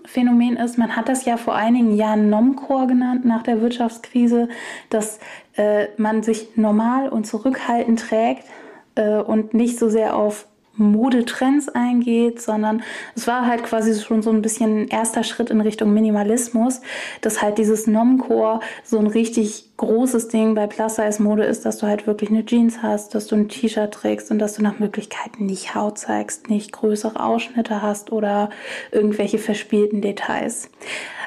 Phänomen 0.06 0.56
ist. 0.56 0.78
Man 0.78 0.96
hat 0.96 1.08
das 1.08 1.24
ja 1.24 1.36
vor 1.36 1.54
einigen 1.54 1.94
Jahren 1.94 2.28
Nomcore 2.28 2.86
genannt 2.86 3.24
nach 3.24 3.42
der 3.42 3.60
Wirtschaftskrise, 3.60 4.48
dass 4.90 5.18
äh, 5.56 5.86
man 5.96 6.22
sich 6.22 6.56
normal 6.56 7.08
und 7.08 7.26
zurückhaltend 7.26 8.00
trägt 8.00 8.44
äh, 8.94 9.16
und 9.16 9.54
nicht 9.54 9.78
so 9.78 9.88
sehr 9.88 10.16
auf 10.16 10.46
Modetrends 10.76 11.68
eingeht, 11.68 12.40
sondern 12.40 12.82
es 13.14 13.26
war 13.26 13.46
halt 13.46 13.64
quasi 13.64 14.00
schon 14.00 14.22
so 14.22 14.30
ein 14.30 14.42
bisschen 14.42 14.88
erster 14.88 15.22
Schritt 15.22 15.50
in 15.50 15.60
Richtung 15.60 15.94
Minimalismus, 15.94 16.80
dass 17.20 17.42
halt 17.42 17.58
dieses 17.58 17.86
Nomcore 17.86 18.60
so 18.82 18.98
ein 18.98 19.06
richtig 19.06 19.70
großes 19.76 20.28
Ding 20.28 20.54
bei 20.54 20.66
Plus-Size-Mode 20.66 21.44
ist, 21.44 21.64
dass 21.64 21.78
du 21.78 21.86
halt 21.86 22.06
wirklich 22.06 22.30
eine 22.30 22.44
Jeans 22.44 22.82
hast, 22.82 23.14
dass 23.14 23.26
du 23.26 23.36
ein 23.36 23.48
T-Shirt 23.48 23.92
trägst 23.92 24.30
und 24.30 24.38
dass 24.38 24.54
du 24.54 24.62
nach 24.62 24.78
Möglichkeit 24.78 25.40
nicht 25.40 25.74
Haut 25.74 25.98
zeigst, 25.98 26.48
nicht 26.50 26.72
größere 26.72 27.24
Ausschnitte 27.24 27.82
hast 27.82 28.12
oder 28.12 28.50
irgendwelche 28.92 29.38
verspielten 29.38 30.00
Details. 30.00 30.70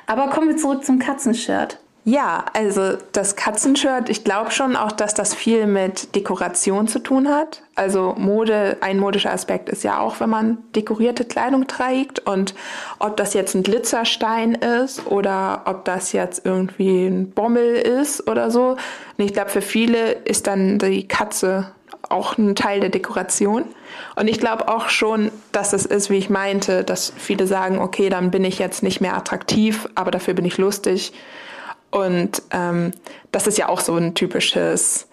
Aber 0.06 0.30
kommen 0.30 0.50
wir 0.50 0.58
zurück 0.58 0.86
zum 0.86 1.00
Katzenshirt. 1.00 1.80
Ja, 2.10 2.46
also 2.54 2.94
das 3.12 3.36
Katzenshirt, 3.36 4.08
ich 4.08 4.24
glaube 4.24 4.52
schon 4.52 4.78
auch, 4.78 4.94
dass 4.94 5.14
das 5.14 5.36
viel 5.36 5.68
mit 5.68 6.16
Dekoration 6.16 6.88
zu 6.88 7.00
tun 7.00 7.28
hat. 7.28 7.64
Also 7.76 8.16
Mode, 8.18 8.78
ein 8.80 8.98
modischer 8.98 9.34
Aspekt 9.34 9.68
ist 9.68 9.84
ja 9.84 10.00
auch, 10.00 10.22
wenn 10.22 10.30
man 10.30 10.58
dekorierte 10.74 11.26
Kleidung 11.26 11.68
trägt 11.68 12.20
und 12.20 12.56
ob 13.00 13.18
das 13.18 13.34
jetzt 13.34 13.56
ein 13.56 13.64
Glitzerstein 13.64 14.56
ist 14.56 15.06
oder 15.08 15.64
ob 15.66 15.84
das 15.84 16.14
jetzt 16.14 16.46
irgendwie 16.46 17.08
ein 17.08 17.32
Bommel 17.32 17.76
ist 17.76 18.26
oder 18.30 18.52
so. 18.52 18.78
Und 19.18 19.26
ich 19.26 19.34
glaube, 19.34 19.50
für 19.50 19.62
viele 19.62 20.14
ist 20.14 20.48
dann 20.48 20.80
die 20.80 21.10
Katze 21.10 21.74
auch 22.08 22.38
ein 22.38 22.56
Teil 22.56 22.80
der 22.80 22.90
Dekoration. 22.90 23.66
Und 24.16 24.30
ich 24.30 24.40
glaube 24.40 24.70
auch 24.70 24.88
schon, 24.88 25.30
dass 25.52 25.74
es 25.74 25.86
ist, 25.86 26.10
wie 26.10 26.20
ich 26.20 26.30
meinte, 26.30 26.86
dass 26.86 27.12
viele 27.18 27.48
sagen, 27.48 27.80
okay, 27.80 28.08
dann 28.08 28.32
bin 28.32 28.46
ich 28.46 28.60
jetzt 28.60 28.82
nicht 28.82 29.02
mehr 29.02 29.18
attraktiv, 29.18 29.90
aber 29.96 30.10
dafür 30.10 30.36
bin 30.36 30.46
ich 30.46 30.58
lustig 30.58 31.12
und 31.92 32.42
ähm, 32.52 32.92
das 33.32 33.48
ist 33.48 33.58
ja 33.58 33.70
auch 33.70 33.80
so 33.80 33.96
ein 33.96 34.14
typisches 34.14 35.08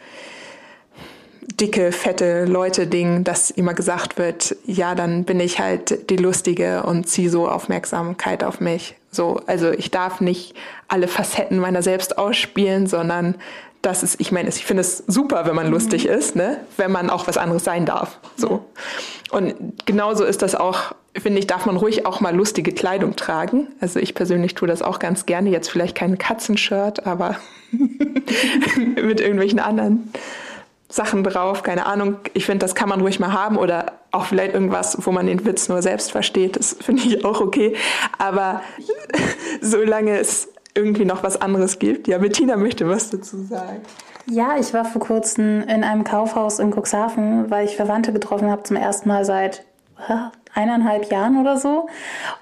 dicke, 1.60 1.92
fette 1.92 2.46
Leute-Ding, 2.46 3.24
dass 3.24 3.50
immer 3.50 3.74
gesagt 3.74 4.18
wird, 4.18 4.56
ja, 4.66 4.94
dann 4.94 5.24
bin 5.24 5.40
ich 5.40 5.60
halt 5.60 6.10
die 6.10 6.16
Lustige 6.16 6.82
und 6.82 7.08
ziehe 7.08 7.30
so 7.30 7.48
Aufmerksamkeit 7.48 8.42
auf 8.42 8.60
mich. 8.60 8.96
So, 9.10 9.40
also 9.46 9.70
ich 9.70 9.90
darf 9.90 10.20
nicht 10.20 10.54
alle 10.88 11.06
Facetten 11.06 11.58
meiner 11.58 11.82
selbst 11.82 12.18
ausspielen, 12.18 12.86
sondern 12.86 13.36
das 13.84 14.02
ist, 14.02 14.20
ich 14.20 14.32
meine, 14.32 14.48
ich 14.48 14.64
finde 14.64 14.80
es 14.80 15.04
super, 15.06 15.46
wenn 15.46 15.54
man 15.54 15.70
lustig 15.70 16.04
mhm. 16.04 16.12
ist, 16.12 16.36
ne? 16.36 16.58
wenn 16.76 16.90
man 16.90 17.10
auch 17.10 17.26
was 17.26 17.36
anderes 17.36 17.64
sein 17.64 17.86
darf. 17.86 18.18
So. 18.36 18.64
Und 19.30 19.54
genauso 19.86 20.24
ist 20.24 20.42
das 20.42 20.54
auch 20.54 20.94
finde 21.16 21.38
ich, 21.38 21.46
darf 21.46 21.66
man 21.66 21.76
ruhig 21.76 22.06
auch 22.06 22.20
mal 22.20 22.34
lustige 22.34 22.72
Kleidung 22.72 23.16
tragen. 23.16 23.68
Also 23.80 24.00
ich 24.00 24.14
persönlich 24.14 24.54
tue 24.54 24.66
das 24.66 24.82
auch 24.82 24.98
ganz 24.98 25.26
gerne. 25.26 25.50
Jetzt 25.50 25.70
vielleicht 25.70 25.94
kein 25.94 26.18
Katzenshirt, 26.18 27.06
aber 27.06 27.36
mit 27.70 29.20
irgendwelchen 29.20 29.60
anderen 29.60 30.12
Sachen 30.88 31.24
drauf. 31.24 31.62
Keine 31.62 31.86
Ahnung. 31.86 32.16
Ich 32.34 32.46
finde, 32.46 32.64
das 32.64 32.74
kann 32.74 32.88
man 32.88 33.00
ruhig 33.00 33.20
mal 33.20 33.32
haben 33.32 33.56
oder 33.56 33.92
auch 34.10 34.26
vielleicht 34.26 34.54
irgendwas, 34.54 34.98
wo 35.06 35.12
man 35.12 35.26
den 35.26 35.44
Witz 35.44 35.68
nur 35.68 35.82
selbst 35.82 36.10
versteht. 36.10 36.56
Das 36.56 36.76
finde 36.80 37.02
ich 37.04 37.24
auch 37.24 37.40
okay. 37.40 37.76
Aber 38.18 38.62
solange 39.60 40.18
es 40.18 40.48
irgendwie 40.76 41.04
noch 41.04 41.22
was 41.22 41.40
anderes 41.40 41.78
gibt. 41.78 42.08
Ja, 42.08 42.18
Bettina 42.18 42.56
möchte 42.56 42.88
was 42.88 43.10
dazu 43.10 43.42
sagen. 43.44 43.82
Ja, 44.26 44.56
ich 44.58 44.72
war 44.74 44.84
vor 44.84 45.00
kurzem 45.00 45.62
in 45.62 45.84
einem 45.84 46.04
Kaufhaus 46.04 46.58
in 46.58 46.72
Cuxhaven, 46.72 47.50
weil 47.50 47.66
ich 47.66 47.76
Verwandte 47.76 48.12
getroffen 48.12 48.50
habe 48.50 48.62
zum 48.62 48.76
ersten 48.76 49.08
Mal 49.08 49.24
seit 49.24 49.64
eineinhalb 50.54 51.10
Jahren 51.10 51.40
oder 51.40 51.56
so. 51.56 51.88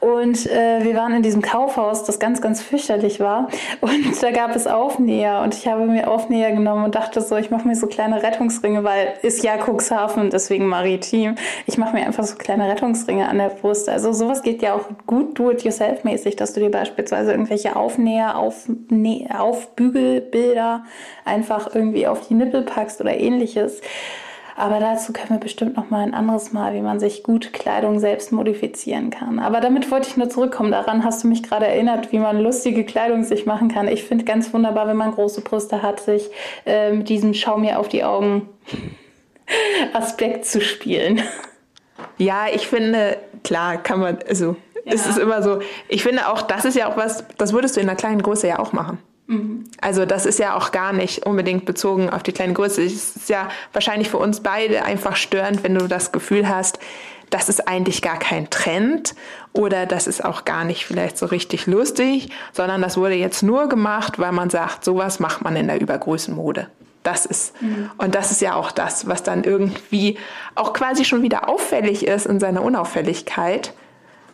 Und 0.00 0.47
äh, 0.47 0.83
wir 0.83 0.95
waren 0.95 1.14
in 1.14 1.23
diesem 1.23 1.42
Kaufhaus, 1.42 2.04
das 2.04 2.19
ganz, 2.19 2.40
ganz 2.40 2.62
fürchterlich 2.62 3.21
war. 3.21 3.49
Und 3.81 4.23
da 4.23 4.31
gab 4.31 4.54
es 4.54 4.66
Aufnäher. 4.66 5.40
Und 5.42 5.54
ich 5.54 5.66
habe 5.66 5.87
mir 5.87 6.11
Aufnäher 6.11 6.52
genommen 6.52 6.85
und 6.85 6.95
dachte 6.95 7.21
so, 7.21 7.37
ich 7.37 7.50
mache 7.50 7.66
mir 7.66 7.75
so 7.75 7.87
kleine 7.87 8.23
Rettungsringe, 8.23 8.85
weil 8.85 9.14
ist 9.23 9.42
ja 9.42 9.57
Cuxhaven, 9.57 10.31
deswegen 10.31 10.66
maritim. 10.66 11.37
Ich 11.66 11.78
mache 11.78 11.95
mir 11.95 12.07
einfach 12.07 12.25
so 12.25 12.37
kleine 12.37 12.69
Rettungsringe 12.69 13.28
an 13.28 13.38
der 13.38 13.49
Brust. 13.49 13.88
Also 13.88 14.12
sowas 14.12 14.42
geht 14.42 14.62
ja 14.62 14.75
auch 14.75 14.88
gut 15.07 15.38
do-it-yourself-mäßig, 15.38 16.37
dass 16.37 16.52
du 16.52 16.61
dir 16.61 16.71
beispielsweise 16.71 17.33
irgendwelche 17.33 17.76
Aufnäher, 17.76 18.37
auf, 18.38 18.69
Aufbügelbilder 19.38 20.85
einfach 21.25 21.75
irgendwie 21.75 22.07
auf 22.07 22.28
die 22.28 22.35
Nippel 22.35 22.62
packst 22.62 23.00
oder 23.00 23.16
ähnliches. 23.16 23.81
Aber 24.62 24.78
dazu 24.78 25.12
können 25.12 25.31
wir 25.31 25.38
bestimmt 25.38 25.76
noch 25.76 25.90
mal 25.90 26.04
ein 26.04 26.14
anderes 26.14 26.52
Mal, 26.52 26.73
wie 26.75 26.83
man 26.83 27.00
sich 27.00 27.25
gut 27.25 27.52
Kleidung 27.52 27.99
selbst 27.99 28.31
modifizieren 28.31 29.11
kann. 29.11 29.40
Aber 29.40 29.61
damit 29.61 29.90
wollte 29.90 30.07
ich 30.07 30.16
nur 30.16 30.31
zurückkommen. 30.31 30.71
Daran 30.71 31.02
hast 31.02 31.25
du 31.25 31.26
mich 31.26 31.42
gerade 31.42 31.66
erinnert, 31.66 32.12
wie 32.12 32.21
man 32.21 32.38
lustige 32.40 32.85
Kleidung 32.85 33.25
sich 33.25 33.45
machen 33.45 33.66
kann. 33.66 33.88
Ich 33.88 34.04
finde 34.04 34.25
ganz 34.25 34.54
wunderbar, 34.54 34.87
wenn 34.87 34.97
man 34.97 35.11
große 35.11 35.40
Brüste 35.40 35.83
hat, 35.83 35.99
sich 35.99 36.31
äh, 36.64 36.92
mit 36.92 37.09
diesem 37.09 37.35
Schau 37.35 37.59
mir 37.59 37.81
auf 37.81 37.88
die 37.88 38.04
Augen 38.04 38.50
Aspekt 39.95 40.45
zu 40.45 40.61
spielen. 40.61 41.21
Ja, 42.19 42.47
ich 42.47 42.69
finde, 42.69 43.16
klar, 43.42 43.78
kann 43.78 43.99
man, 43.99 44.19
also 44.28 44.54
ja. 44.85 44.92
es 44.92 45.09
ist 45.09 45.19
immer 45.19 45.42
so, 45.42 45.59
ich 45.88 46.04
finde 46.04 46.28
auch, 46.28 46.40
das 46.40 46.64
ist 46.64 46.76
ja 46.76 46.88
auch 46.88 46.97
was, 46.97 47.25
das 47.37 47.52
würdest 47.52 47.76
du 47.76 47.81
in 47.81 47.88
einer 47.88 47.97
kleinen 47.97 48.23
Größe 48.23 48.47
ja 48.47 48.61
auch 48.61 48.73
machen. 48.73 48.99
Mhm. 49.32 49.64
Also 49.80 50.04
das 50.04 50.26
ist 50.26 50.38
ja 50.38 50.54
auch 50.54 50.72
gar 50.72 50.92
nicht 50.92 51.26
unbedingt 51.26 51.64
bezogen 51.64 52.10
auf 52.10 52.22
die 52.22 52.32
kleine 52.32 52.52
Größe. 52.52 52.82
Es 52.82 53.16
ist 53.16 53.28
ja 53.28 53.48
wahrscheinlich 53.72 54.08
für 54.08 54.18
uns 54.18 54.40
beide 54.40 54.84
einfach 54.84 55.16
störend, 55.16 55.64
wenn 55.64 55.74
du 55.74 55.88
das 55.88 56.12
Gefühl 56.12 56.48
hast, 56.48 56.78
das 57.30 57.48
ist 57.48 57.66
eigentlich 57.66 58.02
gar 58.02 58.18
kein 58.18 58.50
Trend 58.50 59.14
oder 59.54 59.86
das 59.86 60.06
ist 60.06 60.22
auch 60.22 60.44
gar 60.44 60.64
nicht 60.64 60.84
vielleicht 60.84 61.16
so 61.16 61.26
richtig 61.26 61.66
lustig, 61.66 62.28
sondern 62.52 62.82
das 62.82 62.98
wurde 62.98 63.14
jetzt 63.14 63.42
nur 63.42 63.70
gemacht, 63.70 64.18
weil 64.18 64.32
man 64.32 64.50
sagt, 64.50 64.84
sowas 64.84 65.18
macht 65.18 65.42
man 65.42 65.56
in 65.56 65.66
der 65.66 65.80
Übergrößenmode. 65.80 66.68
Das 67.02 67.24
ist, 67.24 67.60
mhm. 67.62 67.90
und 67.96 68.14
das 68.14 68.30
ist 68.30 68.42
ja 68.42 68.54
auch 68.54 68.70
das, 68.70 69.08
was 69.08 69.22
dann 69.22 69.44
irgendwie 69.44 70.18
auch 70.54 70.74
quasi 70.74 71.06
schon 71.06 71.22
wieder 71.22 71.48
auffällig 71.48 72.06
ist 72.06 72.26
in 72.26 72.38
seiner 72.38 72.62
Unauffälligkeit. 72.62 73.72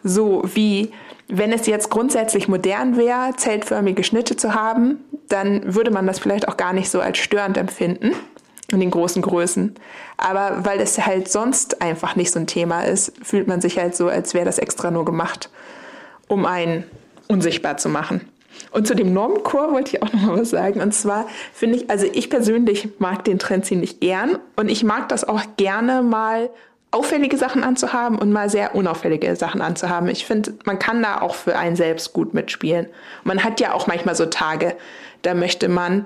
So 0.02 0.42
wie 0.54 0.92
wenn 1.28 1.52
es 1.52 1.66
jetzt 1.66 1.90
grundsätzlich 1.90 2.48
modern 2.48 2.96
wäre, 2.96 3.34
zeltförmige 3.36 4.02
Schnitte 4.02 4.36
zu 4.36 4.54
haben, 4.54 5.04
dann 5.28 5.74
würde 5.74 5.90
man 5.90 6.06
das 6.06 6.18
vielleicht 6.18 6.48
auch 6.48 6.56
gar 6.56 6.72
nicht 6.72 6.88
so 6.90 7.00
als 7.00 7.18
störend 7.18 7.58
empfinden 7.58 8.12
in 8.72 8.80
den 8.80 8.90
großen 8.90 9.22
Größen. 9.22 9.74
Aber 10.16 10.64
weil 10.64 10.80
es 10.80 11.04
halt 11.04 11.30
sonst 11.30 11.82
einfach 11.82 12.16
nicht 12.16 12.30
so 12.30 12.38
ein 12.38 12.46
Thema 12.46 12.82
ist, 12.82 13.12
fühlt 13.22 13.46
man 13.46 13.60
sich 13.60 13.78
halt 13.78 13.94
so, 13.94 14.08
als 14.08 14.34
wäre 14.34 14.46
das 14.46 14.58
extra 14.58 14.90
nur 14.90 15.04
gemacht, 15.04 15.50
um 16.28 16.46
einen 16.46 16.84
unsichtbar 17.28 17.76
zu 17.76 17.88
machen. 17.88 18.22
Und 18.70 18.86
zu 18.86 18.94
dem 18.94 19.12
Normchor 19.12 19.72
wollte 19.72 19.96
ich 19.96 20.02
auch 20.02 20.12
noch 20.12 20.22
mal 20.22 20.40
was 20.40 20.50
sagen. 20.50 20.80
Und 20.80 20.92
zwar 20.92 21.26
finde 21.52 21.76
ich, 21.76 21.90
also 21.90 22.06
ich 22.12 22.28
persönlich 22.28 22.88
mag 22.98 23.24
den 23.24 23.38
Trend 23.38 23.64
ziemlich 23.64 24.00
gern 24.00 24.38
und 24.56 24.70
ich 24.70 24.82
mag 24.82 25.08
das 25.08 25.24
auch 25.24 25.42
gerne 25.56 26.02
mal 26.02 26.50
auffällige 26.90 27.36
Sachen 27.36 27.64
anzuhaben 27.64 28.18
und 28.18 28.32
mal 28.32 28.48
sehr 28.48 28.74
unauffällige 28.74 29.36
Sachen 29.36 29.60
anzuhaben. 29.60 30.08
Ich 30.08 30.24
finde, 30.24 30.54
man 30.64 30.78
kann 30.78 31.02
da 31.02 31.20
auch 31.20 31.34
für 31.34 31.56
einen 31.56 31.76
selbst 31.76 32.12
gut 32.12 32.32
mitspielen. 32.32 32.86
Man 33.24 33.44
hat 33.44 33.60
ja 33.60 33.74
auch 33.74 33.86
manchmal 33.86 34.14
so 34.14 34.26
Tage, 34.26 34.74
da 35.22 35.34
möchte 35.34 35.68
man 35.68 36.04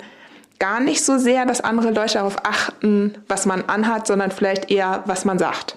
gar 0.58 0.80
nicht 0.80 1.04
so 1.04 1.18
sehr, 1.18 1.46
dass 1.46 1.60
andere 1.60 1.90
Leute 1.90 2.14
darauf 2.14 2.44
achten, 2.44 3.14
was 3.28 3.46
man 3.46 3.62
anhat, 3.62 4.06
sondern 4.06 4.30
vielleicht 4.30 4.70
eher, 4.70 5.02
was 5.06 5.24
man 5.24 5.38
sagt. 5.38 5.76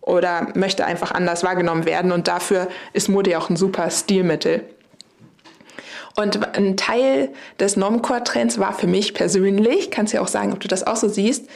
Oder 0.00 0.48
möchte 0.54 0.84
einfach 0.84 1.12
anders 1.12 1.42
wahrgenommen 1.42 1.84
werden 1.84 2.12
und 2.12 2.28
dafür 2.28 2.68
ist 2.92 3.08
Mode 3.08 3.30
ja 3.30 3.38
auch 3.38 3.50
ein 3.50 3.56
super 3.56 3.90
Stilmittel. 3.90 4.64
Und 6.16 6.56
ein 6.56 6.76
Teil 6.76 7.30
des 7.60 7.76
Normcore-Trends 7.76 8.58
war 8.58 8.72
für 8.72 8.88
mich 8.88 9.14
persönlich, 9.14 9.90
kannst 9.90 10.12
ja 10.12 10.20
auch 10.20 10.28
sagen, 10.28 10.52
ob 10.52 10.60
du 10.60 10.66
das 10.66 10.84
auch 10.84 10.96
so 10.96 11.08
siehst, 11.08 11.48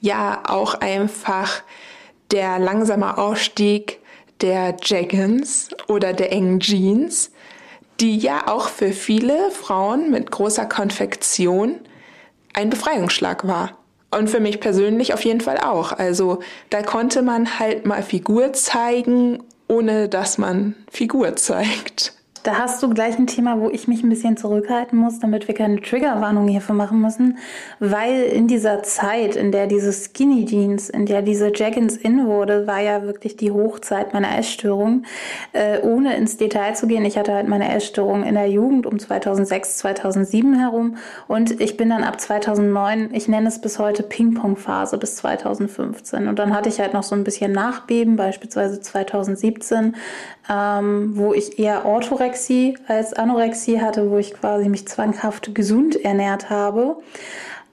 ja 0.00 0.42
auch 0.46 0.74
einfach 0.74 1.62
der 2.30 2.58
langsame 2.58 3.18
Ausstieg 3.18 3.98
der 4.40 4.76
Jaggins 4.82 5.68
oder 5.88 6.12
der 6.12 6.32
engen 6.32 6.60
Jeans, 6.60 7.30
die 8.00 8.16
ja 8.16 8.48
auch 8.48 8.68
für 8.68 8.92
viele 8.92 9.50
Frauen 9.50 10.10
mit 10.10 10.30
großer 10.30 10.66
Konfektion 10.66 11.80
ein 12.54 12.70
Befreiungsschlag 12.70 13.46
war. 13.46 13.76
Und 14.10 14.28
für 14.28 14.40
mich 14.40 14.58
persönlich 14.58 15.14
auf 15.14 15.24
jeden 15.24 15.40
Fall 15.40 15.58
auch. 15.58 15.92
Also 15.92 16.40
da 16.70 16.82
konnte 16.82 17.22
man 17.22 17.60
halt 17.60 17.86
mal 17.86 18.02
Figur 18.02 18.52
zeigen, 18.52 19.42
ohne 19.68 20.08
dass 20.08 20.36
man 20.36 20.74
Figur 20.90 21.36
zeigt. 21.36 22.14
Da 22.42 22.56
hast 22.56 22.82
du 22.82 22.88
gleich 22.88 23.18
ein 23.18 23.26
Thema, 23.26 23.60
wo 23.60 23.68
ich 23.68 23.86
mich 23.86 24.02
ein 24.02 24.08
bisschen 24.08 24.38
zurückhalten 24.38 24.98
muss, 24.98 25.18
damit 25.18 25.46
wir 25.46 25.54
keine 25.54 25.78
Triggerwarnung 25.78 26.48
hierfür 26.48 26.74
machen 26.74 27.02
müssen, 27.02 27.36
weil 27.80 28.22
in 28.22 28.48
dieser 28.48 28.82
Zeit, 28.82 29.36
in 29.36 29.52
der 29.52 29.66
diese 29.66 29.92
Skinny 29.92 30.46
Jeans, 30.46 30.88
in 30.88 31.04
der 31.04 31.20
diese 31.20 31.52
Jaggins 31.54 31.98
in 31.98 32.26
wurde, 32.26 32.66
war 32.66 32.80
ja 32.80 33.02
wirklich 33.02 33.36
die 33.36 33.50
Hochzeit 33.50 34.14
meiner 34.14 34.38
Essstörung. 34.38 35.04
Äh, 35.52 35.80
ohne 35.82 36.16
ins 36.16 36.38
Detail 36.38 36.74
zu 36.74 36.86
gehen, 36.86 37.04
ich 37.04 37.18
hatte 37.18 37.34
halt 37.34 37.46
meine 37.46 37.74
Essstörung 37.74 38.22
in 38.22 38.34
der 38.36 38.46
Jugend 38.46 38.86
um 38.86 38.98
2006, 38.98 39.76
2007 39.78 40.54
herum. 40.54 40.96
Und 41.28 41.60
ich 41.60 41.76
bin 41.76 41.90
dann 41.90 42.04
ab 42.04 42.20
2009, 42.20 43.10
ich 43.12 43.28
nenne 43.28 43.48
es 43.48 43.60
bis 43.60 43.78
heute 43.78 44.02
Ping-Pong-Phase 44.02 44.96
bis 44.96 45.16
2015 45.16 46.26
und 46.26 46.38
dann 46.38 46.54
hatte 46.54 46.70
ich 46.70 46.80
halt 46.80 46.94
noch 46.94 47.02
so 47.02 47.14
ein 47.14 47.24
bisschen 47.24 47.52
Nachbeben, 47.52 48.16
beispielsweise 48.16 48.80
2017, 48.80 49.94
ähm, 50.50 51.12
wo 51.14 51.34
ich 51.34 51.58
eher 51.58 51.84
Orthorexie 52.30 52.78
als 52.86 53.12
Anorexie 53.12 53.80
hatte, 53.80 54.08
wo 54.08 54.16
ich 54.18 54.34
quasi 54.34 54.68
mich 54.68 54.86
zwanghaft 54.86 55.52
gesund 55.52 55.96
ernährt 55.96 56.48
habe. 56.48 56.98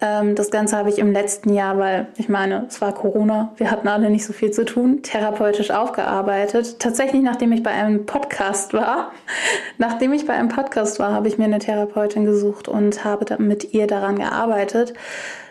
Ähm, 0.01 0.33
das 0.33 0.49
Ganze 0.49 0.75
habe 0.77 0.89
ich 0.89 0.97
im 0.97 1.11
letzten 1.11 1.53
Jahr, 1.53 1.77
weil 1.77 2.07
ich 2.17 2.27
meine, 2.27 2.65
es 2.67 2.81
war 2.81 2.91
Corona, 2.93 3.53
wir 3.57 3.69
hatten 3.69 3.87
alle 3.87 4.09
nicht 4.09 4.25
so 4.25 4.33
viel 4.33 4.49
zu 4.49 4.65
tun, 4.65 5.03
therapeutisch 5.03 5.69
aufgearbeitet. 5.69 6.79
Tatsächlich, 6.79 7.21
nachdem 7.21 7.51
ich 7.51 7.61
bei 7.61 7.69
einem 7.69 8.07
Podcast 8.07 8.73
war, 8.73 9.11
nachdem 9.77 10.11
ich 10.13 10.25
bei 10.25 10.33
einem 10.33 10.49
Podcast 10.49 10.97
war, 10.97 11.11
habe 11.11 11.27
ich 11.27 11.37
mir 11.37 11.45
eine 11.45 11.59
Therapeutin 11.59 12.25
gesucht 12.25 12.67
und 12.67 13.05
habe 13.05 13.37
mit 13.37 13.75
ihr 13.75 13.85
daran 13.85 14.17
gearbeitet 14.17 14.95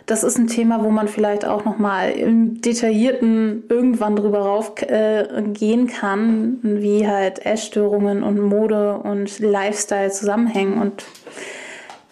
das 0.06 0.22
ist 0.22 0.38
ein 0.38 0.46
Thema, 0.46 0.84
wo 0.84 0.90
man 0.90 1.08
vielleicht 1.08 1.44
auch 1.44 1.64
noch 1.64 1.78
mal 1.78 2.10
im 2.10 2.60
Detaillierten 2.60 3.64
irgendwann 3.68 4.14
drüber 4.14 4.38
raufgehen 4.38 5.88
äh, 5.88 5.90
kann, 5.90 6.58
wie 6.62 7.06
halt 7.08 7.44
Essstörungen 7.44 8.22
und 8.22 8.40
Mode 8.40 8.98
und 8.98 9.40
Lifestyle 9.40 10.12
zusammenhängen. 10.12 10.80
Und 10.80 11.04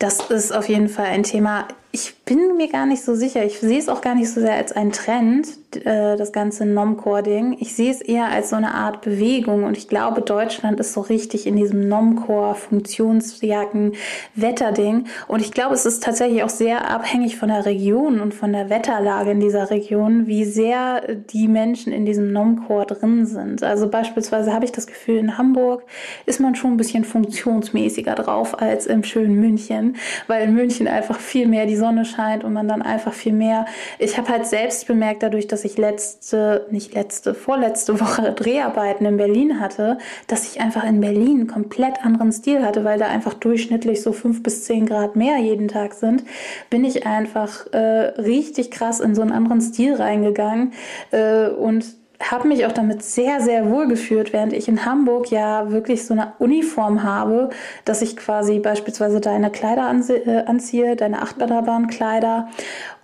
das 0.00 0.28
ist 0.28 0.52
auf 0.52 0.68
jeden 0.68 0.88
Fall 0.88 1.06
ein 1.06 1.22
Thema. 1.22 1.68
Ich 1.92 2.16
bin 2.24 2.56
mir 2.56 2.68
gar 2.68 2.84
nicht 2.84 3.04
so 3.04 3.14
sicher. 3.14 3.44
Ich 3.44 3.60
sehe 3.60 3.78
es 3.78 3.88
auch 3.88 4.00
gar 4.00 4.16
nicht 4.16 4.30
so 4.30 4.40
sehr 4.40 4.54
als 4.54 4.72
einen 4.72 4.90
Trend, 4.90 5.46
äh, 5.76 6.16
das 6.16 6.32
ganze 6.32 6.66
Nomcore-Ding. 6.66 7.56
Ich 7.60 7.74
sehe 7.74 7.90
es 7.90 8.00
eher 8.00 8.28
als 8.28 8.50
so 8.50 8.56
eine 8.56 8.74
Art 8.74 9.02
Bewegung. 9.02 9.64
Und 9.64 9.76
ich 9.76 9.88
glaube, 9.88 10.22
Deutschland 10.22 10.80
ist 10.80 10.92
so 10.92 11.00
richtig 11.00 11.46
in 11.46 11.56
diesem 11.56 11.88
Nomcore, 11.88 12.54
Funktionsjacken, 12.54 13.92
Wetterding. 14.34 15.06
Und 15.28 15.40
ich 15.40 15.52
glaube, 15.52 15.74
es 15.74 15.86
ist 15.86 16.02
tatsächlich 16.02 16.42
auch 16.42 16.48
sehr 16.48 16.90
abhängig 16.90 17.36
von 17.36 17.48
der 17.48 17.66
Region 17.66 18.20
und 18.20 18.34
von 18.34 18.52
der 18.52 18.70
Wetterlage 18.70 19.32
in 19.32 19.40
dieser 19.40 19.70
Region, 19.70 20.26
wie 20.26 20.44
sehr 20.44 21.02
die 21.30 21.48
Menschen 21.48 21.92
in 21.92 22.06
diesem 22.06 22.32
Nomcore 22.32 22.86
drin 22.86 23.26
sind. 23.26 23.62
Also 23.62 23.88
beispielsweise 23.88 24.52
habe 24.52 24.64
ich 24.64 24.72
das 24.72 24.86
Gefühl, 24.86 25.18
in 25.18 25.38
Hamburg 25.38 25.84
ist 26.26 26.40
man 26.40 26.54
schon 26.54 26.72
ein 26.72 26.76
bisschen 26.76 27.04
funktionsmäßiger 27.04 28.14
drauf 28.14 28.60
als 28.60 28.86
im 28.86 29.04
schönen 29.04 29.40
München, 29.40 29.96
weil 30.26 30.44
in 30.44 30.54
München 30.54 30.88
einfach 30.88 31.18
viel 31.18 31.46
mehr 31.46 31.66
die 31.66 31.76
Sonne 31.76 32.04
scheint 32.04 32.44
und 32.44 32.52
man 32.52 32.68
dann 32.68 32.82
einfach 32.82 33.12
viel 33.12 33.32
mehr. 33.32 33.66
Ich 33.98 34.16
habe 34.18 34.28
halt 34.28 34.46
selbst 34.46 34.86
bemerkt, 34.86 35.22
dadurch, 35.22 35.46
dass 35.46 35.63
ich 35.64 35.78
letzte, 35.78 36.66
nicht 36.70 36.94
letzte, 36.94 37.34
vorletzte 37.34 38.00
Woche 38.00 38.32
Dreharbeiten 38.36 39.06
in 39.06 39.16
Berlin 39.16 39.60
hatte, 39.60 39.98
dass 40.26 40.44
ich 40.50 40.60
einfach 40.60 40.84
in 40.84 41.00
Berlin 41.00 41.40
einen 41.40 41.46
komplett 41.46 42.04
anderen 42.04 42.32
Stil 42.32 42.64
hatte, 42.64 42.84
weil 42.84 42.98
da 42.98 43.06
einfach 43.06 43.34
durchschnittlich 43.34 44.02
so 44.02 44.12
fünf 44.12 44.42
bis 44.42 44.64
zehn 44.64 44.86
Grad 44.86 45.16
mehr 45.16 45.38
jeden 45.38 45.68
Tag 45.68 45.94
sind, 45.94 46.24
bin 46.70 46.84
ich 46.84 47.06
einfach 47.06 47.66
äh, 47.72 47.78
richtig 47.78 48.70
krass 48.70 49.00
in 49.00 49.14
so 49.14 49.22
einen 49.22 49.32
anderen 49.32 49.60
Stil 49.60 49.94
reingegangen 49.94 50.72
äh, 51.10 51.48
und 51.48 51.84
habe 52.30 52.48
mich 52.48 52.64
auch 52.64 52.72
damit 52.72 53.02
sehr, 53.02 53.40
sehr 53.40 53.70
wohl 53.70 53.88
gefühlt, 53.88 54.32
während 54.32 54.52
ich 54.52 54.68
in 54.68 54.84
Hamburg 54.84 55.30
ja 55.30 55.70
wirklich 55.70 56.06
so 56.06 56.14
eine 56.14 56.32
Uniform 56.38 57.02
habe, 57.02 57.50
dass 57.84 58.02
ich 58.02 58.16
quasi 58.16 58.60
beispielsweise 58.60 59.20
deine 59.20 59.50
Kleider 59.50 59.92
äh, 60.08 60.44
anziehe, 60.46 60.96
deine 60.96 61.22
Achtbaderbahnkleider 61.22 62.48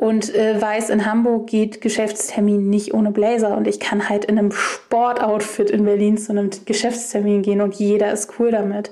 und 0.00 0.34
äh, 0.34 0.60
weiß, 0.60 0.88
in 0.88 1.04
Hamburg 1.04 1.46
geht 1.46 1.82
Geschäftstermin 1.82 2.70
nicht 2.70 2.94
ohne 2.94 3.10
Blazer 3.10 3.54
und 3.54 3.68
ich 3.68 3.80
kann 3.80 4.08
halt 4.08 4.24
in 4.24 4.38
einem 4.38 4.50
Sportoutfit 4.50 5.68
in 5.68 5.84
Berlin 5.84 6.16
zu 6.16 6.32
einem 6.32 6.48
Geschäftstermin 6.64 7.42
gehen 7.42 7.60
und 7.60 7.74
jeder 7.74 8.10
ist 8.10 8.32
cool 8.38 8.50
damit. 8.50 8.90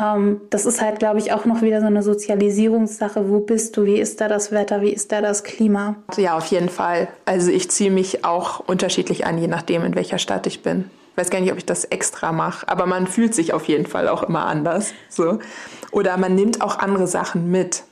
Ähm, 0.00 0.40
das 0.50 0.64
ist 0.64 0.80
halt, 0.80 1.00
glaube 1.00 1.18
ich, 1.18 1.32
auch 1.32 1.44
noch 1.44 1.60
wieder 1.60 1.80
so 1.80 1.88
eine 1.88 2.04
Sozialisierungssache. 2.04 3.28
Wo 3.28 3.40
bist 3.40 3.76
du? 3.76 3.84
Wie 3.84 3.98
ist 3.98 4.20
da 4.20 4.28
das 4.28 4.52
Wetter? 4.52 4.80
Wie 4.80 4.92
ist 4.92 5.10
da 5.10 5.20
das 5.20 5.42
Klima? 5.42 5.96
Ja, 6.16 6.36
auf 6.36 6.46
jeden 6.46 6.68
Fall. 6.68 7.08
Also 7.24 7.50
ich 7.50 7.68
ziehe 7.68 7.90
mich 7.90 8.24
auch 8.24 8.60
unterschiedlich 8.60 9.26
an, 9.26 9.38
je 9.38 9.48
nachdem, 9.48 9.82
in 9.84 9.96
welcher 9.96 10.18
Stadt 10.18 10.46
ich 10.46 10.62
bin. 10.62 10.88
Ich 11.10 11.18
weiß 11.18 11.30
gar 11.30 11.40
nicht, 11.40 11.50
ob 11.50 11.58
ich 11.58 11.66
das 11.66 11.84
extra 11.84 12.30
mache, 12.30 12.68
aber 12.68 12.86
man 12.86 13.08
fühlt 13.08 13.34
sich 13.34 13.52
auf 13.52 13.64
jeden 13.64 13.86
Fall 13.86 14.06
auch 14.06 14.22
immer 14.22 14.46
anders. 14.46 14.92
So. 15.08 15.40
Oder 15.90 16.16
man 16.16 16.36
nimmt 16.36 16.62
auch 16.62 16.78
andere 16.78 17.08
Sachen 17.08 17.50
mit. 17.50 17.82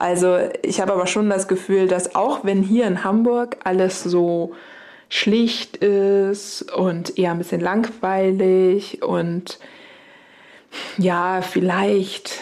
Also 0.00 0.38
ich 0.62 0.80
habe 0.80 0.94
aber 0.94 1.06
schon 1.06 1.28
das 1.28 1.46
Gefühl, 1.46 1.86
dass 1.86 2.14
auch 2.14 2.42
wenn 2.42 2.62
hier 2.62 2.86
in 2.86 3.04
Hamburg 3.04 3.58
alles 3.64 4.02
so 4.02 4.54
schlicht 5.10 5.76
ist 5.76 6.72
und 6.72 7.18
eher 7.18 7.32
ein 7.32 7.38
bisschen 7.38 7.60
langweilig 7.60 9.02
und 9.02 9.58
ja, 10.96 11.42
vielleicht, 11.42 12.40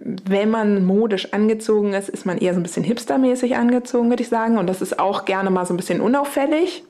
wenn 0.00 0.50
man 0.50 0.84
modisch 0.84 1.32
angezogen 1.32 1.92
ist, 1.92 2.08
ist 2.08 2.26
man 2.26 2.38
eher 2.38 2.54
so 2.54 2.60
ein 2.60 2.64
bisschen 2.64 2.82
hipstermäßig 2.82 3.54
angezogen, 3.54 4.08
würde 4.08 4.24
ich 4.24 4.28
sagen. 4.28 4.58
Und 4.58 4.66
das 4.66 4.82
ist 4.82 4.98
auch 4.98 5.26
gerne 5.26 5.50
mal 5.50 5.64
so 5.64 5.74
ein 5.74 5.76
bisschen 5.76 6.00
unauffällig 6.00 6.82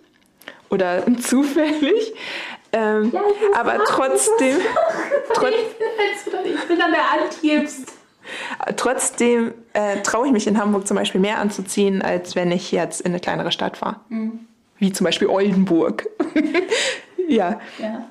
oder 0.71 1.03
zufällig. 1.21 2.15
Ähm, 2.73 3.11
ja, 3.13 3.21
aber 3.55 3.85
trotzdem. 3.85 4.57
Trot 5.35 5.53
ich 5.53 6.69
bin 6.69 6.79
dann 6.79 6.93
der 6.93 7.03
Anti-Hipst. 7.13 7.98
Trotzdem 8.77 9.53
äh, 9.73 10.03
traue 10.03 10.27
ich 10.27 10.33
mich 10.33 10.47
in 10.47 10.59
Hamburg 10.59 10.87
zum 10.87 10.97
Beispiel 10.97 11.21
mehr 11.21 11.39
anzuziehen, 11.39 12.03
als 12.03 12.35
wenn 12.35 12.51
ich 12.51 12.73
jetzt 12.73 13.01
in 13.01 13.13
eine 13.13 13.21
kleinere 13.21 13.53
Stadt 13.53 13.77
fahre. 13.77 13.97
Mhm. 14.09 14.41
Wie 14.79 14.93
zum 14.93 15.05
Beispiel 15.05 15.29
Oldenburg. 15.29 16.07
ja. 17.29 17.61
ja. 17.79 18.07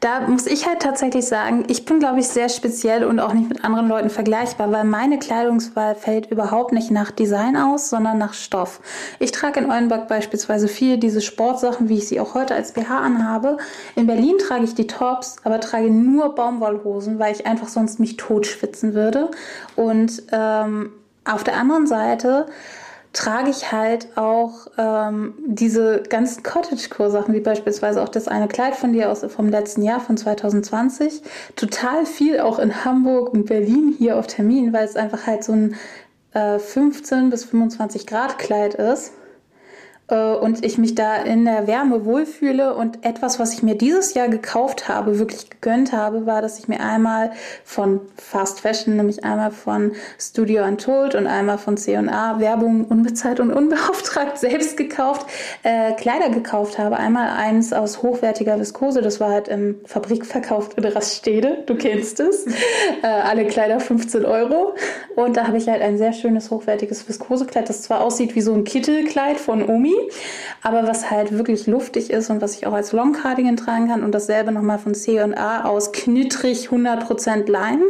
Da 0.00 0.20
muss 0.20 0.46
ich 0.46 0.66
halt 0.66 0.80
tatsächlich 0.80 1.26
sagen, 1.26 1.64
ich 1.68 1.84
bin, 1.84 1.98
glaube 1.98 2.20
ich, 2.20 2.28
sehr 2.28 2.48
speziell 2.48 3.04
und 3.04 3.20
auch 3.20 3.34
nicht 3.34 3.50
mit 3.50 3.64
anderen 3.66 3.86
Leuten 3.86 4.08
vergleichbar, 4.08 4.72
weil 4.72 4.84
meine 4.84 5.18
Kleidungswahl 5.18 5.94
fällt 5.94 6.30
überhaupt 6.30 6.72
nicht 6.72 6.90
nach 6.90 7.10
Design 7.10 7.54
aus, 7.54 7.90
sondern 7.90 8.16
nach 8.16 8.32
Stoff. 8.32 8.80
Ich 9.18 9.30
trage 9.30 9.60
in 9.60 9.70
Oldenburg 9.70 10.08
beispielsweise 10.08 10.68
viel 10.68 10.96
diese 10.96 11.20
Sportsachen, 11.20 11.90
wie 11.90 11.98
ich 11.98 12.08
sie 12.08 12.18
auch 12.18 12.32
heute 12.32 12.54
als 12.54 12.72
BH 12.72 12.98
anhabe. 12.98 13.58
In 13.94 14.06
Berlin 14.06 14.38
trage 14.38 14.64
ich 14.64 14.74
die 14.74 14.86
Tops, 14.86 15.36
aber 15.44 15.60
trage 15.60 15.90
nur 15.90 16.34
Baumwollhosen, 16.34 17.18
weil 17.18 17.34
ich 17.34 17.46
einfach 17.46 17.68
sonst 17.68 18.00
mich 18.00 18.16
totschwitzen 18.16 18.94
würde. 18.94 19.30
Und 19.76 20.22
ähm, 20.32 20.92
auf 21.26 21.44
der 21.44 21.58
anderen 21.58 21.86
Seite 21.86 22.46
trage 23.12 23.50
ich 23.50 23.72
halt 23.72 24.16
auch 24.16 24.68
ähm, 24.78 25.34
diese 25.46 26.02
ganzen 26.08 26.42
Cottagecore-Sachen, 26.42 27.34
wie 27.34 27.40
beispielsweise 27.40 28.02
auch 28.02 28.08
das 28.08 28.28
eine 28.28 28.46
Kleid 28.46 28.76
von 28.76 28.92
dir 28.92 29.10
aus 29.10 29.24
vom 29.28 29.48
letzten 29.48 29.82
Jahr, 29.82 30.00
von 30.00 30.16
2020. 30.16 31.22
Total 31.56 32.06
viel 32.06 32.40
auch 32.40 32.58
in 32.58 32.84
Hamburg 32.84 33.32
und 33.32 33.46
Berlin 33.46 33.94
hier 33.98 34.16
auf 34.16 34.26
Termin, 34.26 34.72
weil 34.72 34.84
es 34.84 34.96
einfach 34.96 35.26
halt 35.26 35.42
so 35.42 35.52
ein 35.52 35.76
äh, 36.34 36.58
15 36.58 37.30
bis 37.30 37.44
25 37.44 38.06
Grad 38.06 38.38
Kleid 38.38 38.74
ist. 38.74 39.12
Äh, 40.10 40.34
und 40.34 40.64
ich 40.64 40.78
mich 40.78 40.94
da 40.94 41.16
in 41.16 41.44
der 41.44 41.66
Wärme 41.66 42.04
wohlfühle. 42.04 42.74
Und 42.74 43.04
etwas, 43.04 43.38
was 43.38 43.54
ich 43.54 43.62
mir 43.62 43.76
dieses 43.76 44.14
Jahr 44.14 44.28
gekauft 44.28 44.88
habe, 44.88 45.18
wirklich 45.18 45.48
gegönnt 45.48 45.92
habe, 45.92 46.26
war, 46.26 46.42
dass 46.42 46.58
ich 46.58 46.68
mir 46.68 46.80
einmal 46.80 47.32
von 47.64 48.00
Fast 48.16 48.60
Fashion, 48.60 48.96
nämlich 48.96 49.24
einmal 49.24 49.50
von 49.50 49.92
Studio 50.18 50.64
Untold 50.64 51.14
und 51.14 51.26
einmal 51.26 51.58
von 51.58 51.76
C&A 51.76 52.40
Werbung 52.40 52.84
unbezahlt 52.84 53.40
und 53.40 53.52
unbeauftragt 53.52 54.38
selbst 54.38 54.76
gekauft, 54.76 55.26
äh, 55.62 55.92
Kleider 55.92 56.30
gekauft 56.30 56.78
habe. 56.78 56.96
Einmal 56.96 57.30
eins 57.30 57.72
aus 57.72 58.02
hochwertiger 58.02 58.58
Viskose, 58.58 59.02
das 59.02 59.20
war 59.20 59.30
halt 59.30 59.48
im 59.48 59.76
Fabrikverkauf 59.84 60.70
in 60.76 60.84
Raststede, 60.84 61.62
du 61.66 61.76
kennst 61.76 62.20
es. 62.20 62.46
Äh, 63.02 63.06
alle 63.06 63.46
Kleider 63.46 63.80
15 63.80 64.24
Euro. 64.24 64.74
Und 65.14 65.36
da 65.36 65.46
habe 65.46 65.56
ich 65.56 65.68
halt 65.68 65.80
ein 65.80 65.96
sehr 65.96 66.12
schönes 66.12 66.50
hochwertiges 66.50 67.08
Viskosekleid, 67.08 67.68
das 67.68 67.82
zwar 67.82 68.02
aussieht 68.02 68.34
wie 68.34 68.40
so 68.40 68.52
ein 68.52 68.64
Kittelkleid 68.64 69.38
von 69.38 69.66
Omi, 69.68 69.94
aber 70.62 70.86
was 70.86 71.10
halt 71.10 71.32
wirklich 71.32 71.66
luftig 71.66 72.10
ist 72.10 72.30
und 72.30 72.42
was 72.42 72.54
ich 72.56 72.66
auch 72.66 72.72
als 72.72 72.92
Long 72.92 73.12
Cardigan 73.12 73.56
tragen 73.56 73.88
kann 73.88 74.04
und 74.04 74.12
dasselbe 74.12 74.52
nochmal 74.52 74.78
von 74.78 74.94
C&A 74.94 75.64
aus 75.64 75.92
knittrig 75.92 76.68
100% 76.68 77.50
Leinen, 77.50 77.84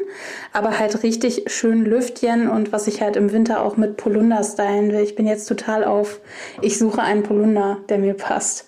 aber 0.52 0.78
halt 0.78 1.02
richtig 1.02 1.44
schön 1.46 1.84
Lüftchen 1.84 2.48
und 2.48 2.72
was 2.72 2.86
ich 2.86 3.02
halt 3.02 3.16
im 3.16 3.32
Winter 3.32 3.62
auch 3.62 3.76
mit 3.76 3.96
Polunder 3.96 4.42
stylen 4.44 4.92
will. 4.92 5.00
Ich 5.00 5.14
bin 5.14 5.26
jetzt 5.26 5.46
total 5.46 5.84
auf, 5.84 6.20
ich 6.62 6.78
suche 6.78 7.02
einen 7.02 7.22
Polunder, 7.22 7.78
der 7.88 7.98
mir 7.98 8.14
passt. 8.14 8.66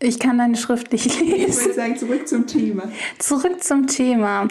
Ich 0.00 0.20
kann 0.20 0.38
deine 0.38 0.56
Schrift 0.56 0.92
nicht 0.92 1.20
lesen. 1.20 1.48
Ich 1.48 1.60
würde 1.60 1.74
sagen, 1.74 1.96
zurück 1.96 2.28
zum 2.28 2.46
Thema. 2.46 2.84
Zurück 3.18 3.64
zum 3.64 3.88
Thema. 3.88 4.46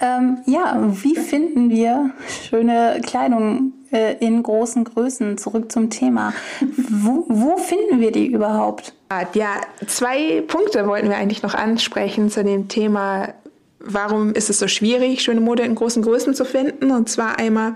Ähm, 0.00 0.38
ja, 0.46 0.80
wie 1.02 1.16
finden 1.16 1.70
wir 1.70 2.10
schöne 2.48 3.00
Kleidung 3.04 3.72
äh, 3.92 4.16
in 4.18 4.42
großen 4.42 4.84
Größen? 4.84 5.38
Zurück 5.38 5.70
zum 5.72 5.90
Thema. 5.90 6.32
Wo, 6.60 7.24
wo 7.28 7.56
finden 7.56 8.00
wir 8.00 8.12
die 8.12 8.26
überhaupt? 8.26 8.94
Ja, 9.34 9.60
zwei 9.86 10.42
Punkte 10.46 10.86
wollten 10.86 11.08
wir 11.08 11.16
eigentlich 11.16 11.42
noch 11.42 11.54
ansprechen 11.54 12.30
zu 12.30 12.42
dem 12.42 12.68
Thema, 12.68 13.34
warum 13.78 14.32
ist 14.32 14.50
es 14.50 14.58
so 14.58 14.68
schwierig, 14.68 15.22
schöne 15.22 15.40
Mode 15.40 15.62
in 15.62 15.74
großen 15.74 16.02
Größen 16.02 16.34
zu 16.34 16.44
finden. 16.44 16.90
Und 16.90 17.08
zwar 17.08 17.38
einmal, 17.38 17.74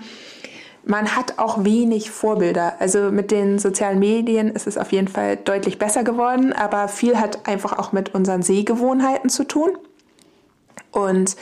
man 0.85 1.15
hat 1.15 1.39
auch 1.39 1.65
wenig 1.65 2.11
Vorbilder. 2.11 2.75
Also 2.81 3.11
mit 3.11 3.31
den 3.31 3.59
sozialen 3.59 3.99
Medien 3.99 4.49
ist 4.49 4.67
es 4.67 4.79
auf 4.79 4.93
jeden 4.93 5.09
Fall 5.09 5.37
deutlich 5.37 5.79
besser 5.79 6.03
geworden, 6.03 6.53
aber 6.53 6.89
viel 6.89 7.19
hat 7.19 7.47
einfach 7.47 7.79
auch 7.79 7.93
mit 7.93 8.15
unseren 8.15 8.43
Sehgewohnheiten 8.43 9.31
zu 9.31 9.45
tun. 9.45 9.71
Und 10.91 11.37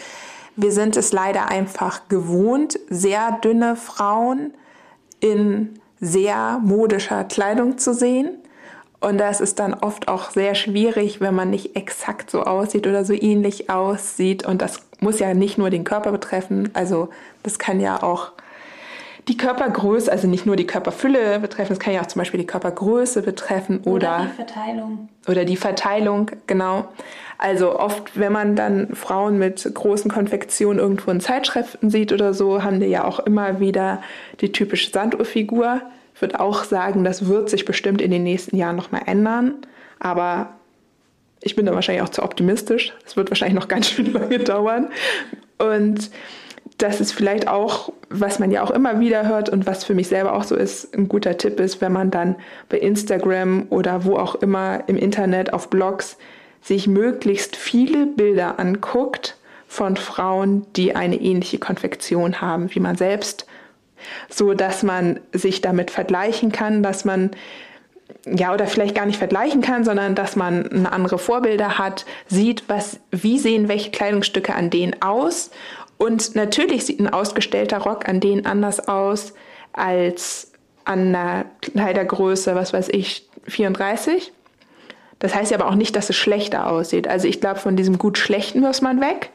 wir 0.60 0.72
sind 0.72 0.96
es 0.96 1.12
leider 1.12 1.48
einfach 1.48 2.08
gewohnt, 2.08 2.80
sehr 2.90 3.38
dünne 3.44 3.76
Frauen 3.76 4.52
in 5.20 5.78
sehr 6.00 6.58
modischer 6.58 7.22
Kleidung 7.22 7.78
zu 7.78 7.94
sehen. 7.94 8.38
Und 8.98 9.18
das 9.18 9.40
ist 9.40 9.60
dann 9.60 9.72
oft 9.72 10.08
auch 10.08 10.30
sehr 10.30 10.56
schwierig, 10.56 11.20
wenn 11.20 11.32
man 11.32 11.50
nicht 11.50 11.76
exakt 11.76 12.28
so 12.28 12.42
aussieht 12.42 12.88
oder 12.88 13.04
so 13.04 13.12
ähnlich 13.12 13.70
aussieht. 13.70 14.44
Und 14.44 14.60
das 14.60 14.80
muss 14.98 15.20
ja 15.20 15.32
nicht 15.32 15.58
nur 15.58 15.70
den 15.70 15.84
Körper 15.84 16.10
betreffen. 16.10 16.70
Also 16.74 17.08
das 17.44 17.60
kann 17.60 17.78
ja 17.78 18.02
auch 18.02 18.32
die 19.28 19.36
Körpergröße, 19.36 20.10
also 20.10 20.26
nicht 20.26 20.46
nur 20.46 20.56
die 20.56 20.66
Körperfülle 20.66 21.38
betreffen, 21.38 21.74
es 21.74 21.78
kann 21.78 21.92
ja 21.92 22.00
auch 22.00 22.06
zum 22.06 22.20
Beispiel 22.20 22.40
die 22.40 22.46
Körpergröße 22.46 23.22
betreffen 23.22 23.80
oder, 23.84 23.92
oder 23.92 24.24
die 24.24 24.36
Verteilung. 24.36 25.08
Oder 25.28 25.44
die 25.44 25.56
Verteilung, 25.56 26.30
genau. 26.46 26.88
Also 27.36 27.78
oft, 27.78 28.18
wenn 28.18 28.32
man 28.32 28.56
dann 28.56 28.94
Frauen 28.94 29.38
mit 29.38 29.70
großen 29.72 30.10
Konfektionen 30.10 30.78
irgendwo 30.78 31.10
in 31.10 31.20
Zeitschriften 31.20 31.90
sieht 31.90 32.12
oder 32.12 32.34
so, 32.34 32.64
haben 32.64 32.80
die 32.80 32.86
ja 32.86 33.04
auch 33.04 33.20
immer 33.20 33.60
wieder 33.60 34.02
die 34.40 34.50
typische 34.50 34.90
Sanduhrfigur. 34.90 35.82
Ich 36.14 36.22
würde 36.22 36.40
auch 36.40 36.64
sagen, 36.64 37.04
das 37.04 37.28
wird 37.28 37.50
sich 37.50 37.64
bestimmt 37.64 38.00
in 38.00 38.10
den 38.10 38.24
nächsten 38.24 38.56
Jahren 38.56 38.76
nochmal 38.76 39.02
ändern. 39.06 39.54
Aber 40.00 40.54
ich 41.40 41.54
bin 41.54 41.66
da 41.66 41.74
wahrscheinlich 41.74 42.02
auch 42.02 42.08
zu 42.08 42.22
optimistisch. 42.22 42.92
Es 43.06 43.16
wird 43.16 43.30
wahrscheinlich 43.30 43.60
noch 43.60 43.68
ganz 43.68 43.88
schön 43.88 44.12
lange 44.12 44.38
dauern. 44.38 44.88
Und 45.58 46.10
das 46.78 47.00
ist 47.00 47.12
vielleicht 47.12 47.48
auch, 47.48 47.92
was 48.08 48.38
man 48.38 48.52
ja 48.52 48.62
auch 48.62 48.70
immer 48.70 49.00
wieder 49.00 49.26
hört 49.26 49.48
und 49.48 49.66
was 49.66 49.84
für 49.84 49.94
mich 49.94 50.08
selber 50.08 50.34
auch 50.34 50.44
so 50.44 50.54
ist, 50.54 50.96
ein 50.96 51.08
guter 51.08 51.36
Tipp 51.36 51.58
ist, 51.58 51.80
wenn 51.80 51.92
man 51.92 52.10
dann 52.10 52.36
bei 52.68 52.78
Instagram 52.78 53.66
oder 53.70 54.04
wo 54.04 54.16
auch 54.16 54.36
immer 54.36 54.84
im 54.86 54.96
Internet 54.96 55.52
auf 55.52 55.70
Blogs 55.70 56.16
sich 56.62 56.86
möglichst 56.86 57.56
viele 57.56 58.06
Bilder 58.06 58.60
anguckt 58.60 59.36
von 59.66 59.96
Frauen, 59.96 60.66
die 60.76 60.94
eine 60.94 61.16
ähnliche 61.16 61.58
Konfektion 61.58 62.40
haben 62.40 62.72
wie 62.74 62.80
man 62.80 62.96
selbst, 62.96 63.46
so 64.28 64.54
dass 64.54 64.84
man 64.84 65.18
sich 65.32 65.60
damit 65.60 65.90
vergleichen 65.90 66.52
kann, 66.52 66.82
dass 66.82 67.04
man 67.04 67.32
ja, 68.24 68.52
oder 68.54 68.66
vielleicht 68.66 68.94
gar 68.94 69.06
nicht 69.06 69.18
vergleichen 69.18 69.62
kann, 69.62 69.84
sondern 69.84 70.14
dass 70.14 70.36
man 70.36 70.86
andere 70.86 71.18
Vorbilder 71.18 71.78
hat, 71.78 72.04
sieht, 72.26 72.64
was, 72.68 73.00
wie 73.10 73.38
sehen 73.38 73.68
welche 73.68 73.90
Kleidungsstücke 73.90 74.54
an 74.54 74.70
denen 74.70 75.00
aus 75.02 75.50
und 75.98 76.36
natürlich 76.36 76.86
sieht 76.86 77.00
ein 77.00 77.12
ausgestellter 77.12 77.78
Rock 77.78 78.08
an 78.08 78.20
denen 78.20 78.46
anders 78.46 78.88
aus 78.88 79.34
als 79.72 80.52
an 80.84 81.14
einer 81.14 81.44
Kleidergröße, 81.60 82.54
was 82.54 82.72
weiß 82.72 82.88
ich, 82.90 83.28
34. 83.44 84.32
Das 85.18 85.34
heißt 85.34 85.52
aber 85.52 85.66
auch 85.66 85.74
nicht, 85.74 85.96
dass 85.96 86.08
es 86.08 86.16
schlechter 86.16 86.70
aussieht. 86.70 87.08
Also 87.08 87.26
ich 87.26 87.40
glaube, 87.40 87.58
von 87.58 87.76
diesem 87.76 87.98
gut 87.98 88.16
schlechten 88.16 88.60
muss 88.60 88.80
man 88.80 89.00
weg. 89.00 89.30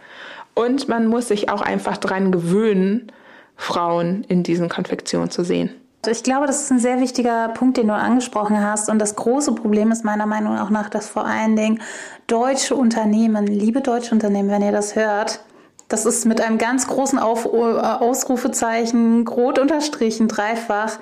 Und 0.56 0.88
man 0.88 1.08
muss 1.08 1.28
sich 1.28 1.50
auch 1.50 1.62
einfach 1.62 1.98
daran 1.98 2.32
gewöhnen, 2.32 3.12
Frauen 3.56 4.24
in 4.28 4.44
diesen 4.44 4.70
Konfektionen 4.70 5.30
zu 5.30 5.44
sehen. 5.44 5.72
Ich 6.08 6.24
glaube, 6.24 6.48
das 6.48 6.64
ist 6.64 6.72
ein 6.72 6.80
sehr 6.80 7.00
wichtiger 7.00 7.50
Punkt, 7.50 7.78
den 7.78 7.88
du 7.88 7.94
angesprochen 7.94 8.62
hast. 8.62 8.90
Und 8.90 9.00
das 9.00 9.16
große 9.16 9.54
Problem 9.54 9.92
ist 9.92 10.04
meiner 10.04 10.26
Meinung 10.26 10.56
nach, 10.72 10.90
dass 10.90 11.10
vor 11.10 11.26
allen 11.26 11.56
Dingen 11.56 11.82
deutsche 12.28 12.76
Unternehmen, 12.76 13.48
liebe 13.48 13.82
deutsche 13.82 14.12
Unternehmen, 14.12 14.50
wenn 14.50 14.62
ihr 14.62 14.72
das 14.72 14.96
hört, 14.96 15.40
das 15.88 16.06
ist 16.06 16.26
mit 16.26 16.42
einem 16.42 16.58
ganz 16.58 16.88
großen 16.88 17.20
Auf 17.20 17.46
äh, 17.46 17.50
Ausrufezeichen, 17.50 19.28
rot 19.28 19.60
unterstrichen, 19.60 20.28
dreifach, 20.28 21.00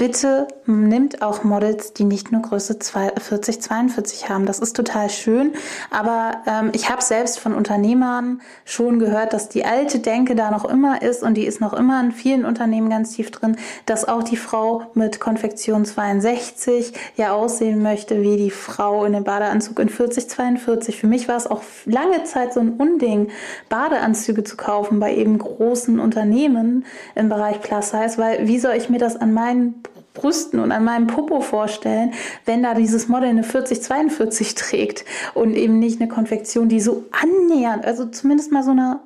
bitte 0.00 0.48
nimmt 0.64 1.20
auch 1.20 1.44
Models, 1.44 1.92
die 1.92 2.04
nicht 2.04 2.32
nur 2.32 2.40
Größe 2.40 2.78
40, 2.80 3.60
42 3.60 4.30
haben. 4.30 4.46
Das 4.46 4.58
ist 4.58 4.74
total 4.74 5.10
schön. 5.10 5.52
Aber 5.90 6.38
ähm, 6.46 6.70
ich 6.72 6.88
habe 6.88 7.02
selbst 7.02 7.38
von 7.38 7.52
Unternehmern 7.52 8.40
schon 8.64 8.98
gehört, 8.98 9.34
dass 9.34 9.50
die 9.50 9.66
alte 9.66 9.98
Denke 9.98 10.34
da 10.34 10.50
noch 10.50 10.64
immer 10.64 11.02
ist 11.02 11.22
und 11.22 11.34
die 11.34 11.44
ist 11.44 11.60
noch 11.60 11.74
immer 11.74 12.00
in 12.00 12.12
vielen 12.12 12.46
Unternehmen 12.46 12.88
ganz 12.88 13.12
tief 13.12 13.30
drin, 13.30 13.58
dass 13.84 14.08
auch 14.08 14.22
die 14.22 14.38
Frau 14.38 14.84
mit 14.94 15.20
Konfektion 15.20 15.84
62 15.84 16.94
ja 17.16 17.32
aussehen 17.34 17.82
möchte 17.82 18.22
wie 18.22 18.38
die 18.38 18.50
Frau 18.50 19.04
in 19.04 19.12
dem 19.12 19.24
Badeanzug 19.24 19.80
in 19.80 19.90
40, 19.90 20.30
42. 20.30 20.96
Für 20.96 21.08
mich 21.08 21.28
war 21.28 21.36
es 21.36 21.46
auch 21.46 21.60
lange 21.84 22.24
Zeit 22.24 22.54
so 22.54 22.60
ein 22.60 22.70
Unding, 22.70 23.28
Badeanzüge 23.68 24.44
zu 24.44 24.56
kaufen 24.56 24.98
bei 24.98 25.14
eben 25.14 25.36
großen 25.36 26.00
Unternehmen 26.00 26.86
im 27.14 27.28
Bereich 27.28 27.60
Plus 27.60 27.90
Size, 27.90 28.16
weil 28.16 28.48
wie 28.48 28.58
soll 28.58 28.76
ich 28.76 28.88
mir 28.88 28.98
das 28.98 29.16
an 29.16 29.34
meinen 29.34 29.82
Brüsten 30.20 30.60
und 30.60 30.72
an 30.72 30.84
meinem 30.84 31.06
Popo 31.06 31.40
vorstellen, 31.40 32.12
wenn 32.44 32.62
da 32.62 32.74
dieses 32.74 33.08
Model 33.08 33.30
eine 33.30 33.42
4042 33.42 34.54
trägt 34.54 35.04
und 35.34 35.54
eben 35.54 35.78
nicht 35.78 36.00
eine 36.00 36.08
Konfektion, 36.08 36.68
die 36.68 36.80
so 36.80 37.04
annähernd, 37.10 37.84
also 37.86 38.06
zumindest 38.06 38.52
mal 38.52 38.62
so 38.62 38.72
eine 38.72 39.00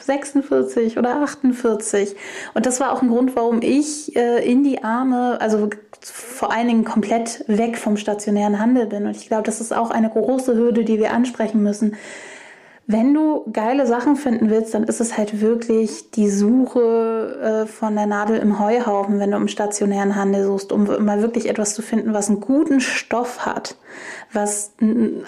46 0.00 0.98
oder 0.98 1.22
48. 1.22 2.14
Und 2.52 2.66
das 2.66 2.80
war 2.80 2.92
auch 2.92 3.02
ein 3.02 3.08
Grund, 3.08 3.34
warum 3.34 3.62
ich 3.62 4.14
äh, 4.14 4.44
in 4.44 4.62
die 4.62 4.84
Arme, 4.84 5.40
also 5.40 5.70
vor 6.02 6.52
allen 6.52 6.68
Dingen 6.68 6.84
komplett 6.84 7.44
weg 7.46 7.78
vom 7.78 7.96
stationären 7.96 8.58
Handel 8.58 8.86
bin. 8.86 9.06
Und 9.06 9.16
ich 9.16 9.26
glaube, 9.26 9.44
das 9.44 9.60
ist 9.60 9.74
auch 9.74 9.90
eine 9.90 10.10
große 10.10 10.54
Hürde, 10.54 10.84
die 10.84 10.98
wir 10.98 11.12
ansprechen 11.12 11.62
müssen 11.62 11.96
wenn 12.86 13.14
du 13.14 13.46
geile 13.50 13.86
Sachen 13.86 14.16
finden 14.16 14.50
willst, 14.50 14.74
dann 14.74 14.84
ist 14.84 15.00
es 15.00 15.16
halt 15.16 15.40
wirklich 15.40 16.10
die 16.10 16.28
Suche 16.28 17.64
äh, 17.64 17.66
von 17.66 17.94
der 17.94 18.04
Nadel 18.04 18.36
im 18.36 18.58
Heuhaufen, 18.58 19.18
wenn 19.18 19.30
du 19.30 19.38
im 19.38 19.48
stationären 19.48 20.16
Handel 20.16 20.44
suchst, 20.44 20.70
um 20.70 20.84
mal 21.02 21.22
wirklich 21.22 21.48
etwas 21.48 21.74
zu 21.74 21.80
finden, 21.80 22.12
was 22.12 22.28
einen 22.28 22.40
guten 22.40 22.80
Stoff 22.80 23.46
hat, 23.46 23.76
was 24.34 24.72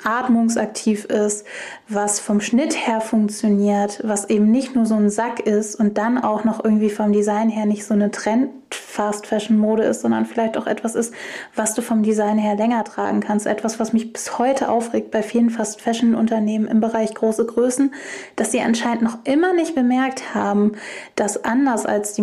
atmungsaktiv 0.04 1.06
ist, 1.06 1.46
was 1.88 2.20
vom 2.20 2.42
Schnitt 2.42 2.76
her 2.86 3.00
funktioniert, 3.00 4.02
was 4.04 4.28
eben 4.28 4.50
nicht 4.50 4.74
nur 4.74 4.84
so 4.84 4.94
ein 4.94 5.08
Sack 5.08 5.40
ist 5.40 5.76
und 5.76 5.96
dann 5.96 6.18
auch 6.18 6.44
noch 6.44 6.62
irgendwie 6.62 6.90
vom 6.90 7.12
Design 7.12 7.48
her 7.48 7.64
nicht 7.64 7.86
so 7.86 7.94
eine 7.94 8.10
Trend 8.10 8.50
Fast 8.70 9.26
Fashion 9.26 9.58
Mode 9.58 9.84
ist, 9.84 10.00
sondern 10.00 10.26
vielleicht 10.26 10.56
auch 10.56 10.66
etwas 10.66 10.94
ist, 10.94 11.12
was 11.54 11.74
du 11.74 11.82
vom 11.82 12.02
Design 12.02 12.38
her 12.38 12.56
länger 12.56 12.82
tragen 12.84 13.20
kannst. 13.20 13.46
Etwas, 13.46 13.78
was 13.78 13.92
mich 13.92 14.12
bis 14.12 14.38
heute 14.38 14.68
aufregt 14.68 15.10
bei 15.10 15.22
vielen 15.22 15.50
Fast 15.50 15.80
Fashion 15.80 16.14
Unternehmen 16.14 16.66
im 16.66 16.80
Bereich 16.80 17.14
große 17.14 17.44
Größen, 17.44 17.92
dass 18.36 18.52
sie 18.52 18.60
anscheinend 18.60 19.02
noch 19.02 19.18
immer 19.24 19.52
nicht 19.52 19.74
bemerkt 19.74 20.34
haben, 20.34 20.72
dass 21.14 21.44
anders 21.44 21.86
als 21.86 22.14
die 22.14 22.22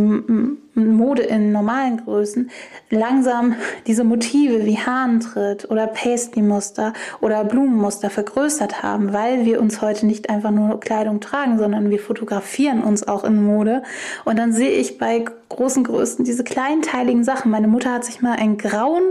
Mode 0.75 1.23
in 1.23 1.51
normalen 1.51 1.97
Größen 2.03 2.49
langsam 2.89 3.55
diese 3.85 4.03
Motive 4.03 4.65
wie 4.65 4.77
Hahntritt 4.77 5.69
oder 5.69 5.87
Paisley-Muster 5.87 6.93
oder 7.21 7.43
Blumenmuster 7.43 8.09
vergrößert 8.09 8.81
haben, 8.81 9.13
weil 9.13 9.45
wir 9.45 9.61
uns 9.61 9.81
heute 9.81 10.05
nicht 10.05 10.29
einfach 10.29 10.51
nur 10.51 10.79
Kleidung 10.79 11.19
tragen, 11.19 11.57
sondern 11.57 11.89
wir 11.89 11.99
fotografieren 11.99 12.83
uns 12.83 13.07
auch 13.07 13.23
in 13.23 13.43
Mode. 13.43 13.83
Und 14.25 14.39
dann 14.39 14.53
sehe 14.53 14.71
ich 14.71 14.97
bei 14.97 15.25
großen 15.49 15.83
Größen 15.83 16.25
diese 16.25 16.43
kleinteiligen 16.43 17.23
Sachen. 17.23 17.51
Meine 17.51 17.67
Mutter 17.67 17.93
hat 17.93 18.05
sich 18.05 18.21
mal 18.21 18.33
einen 18.33 18.57
grauen 18.57 19.03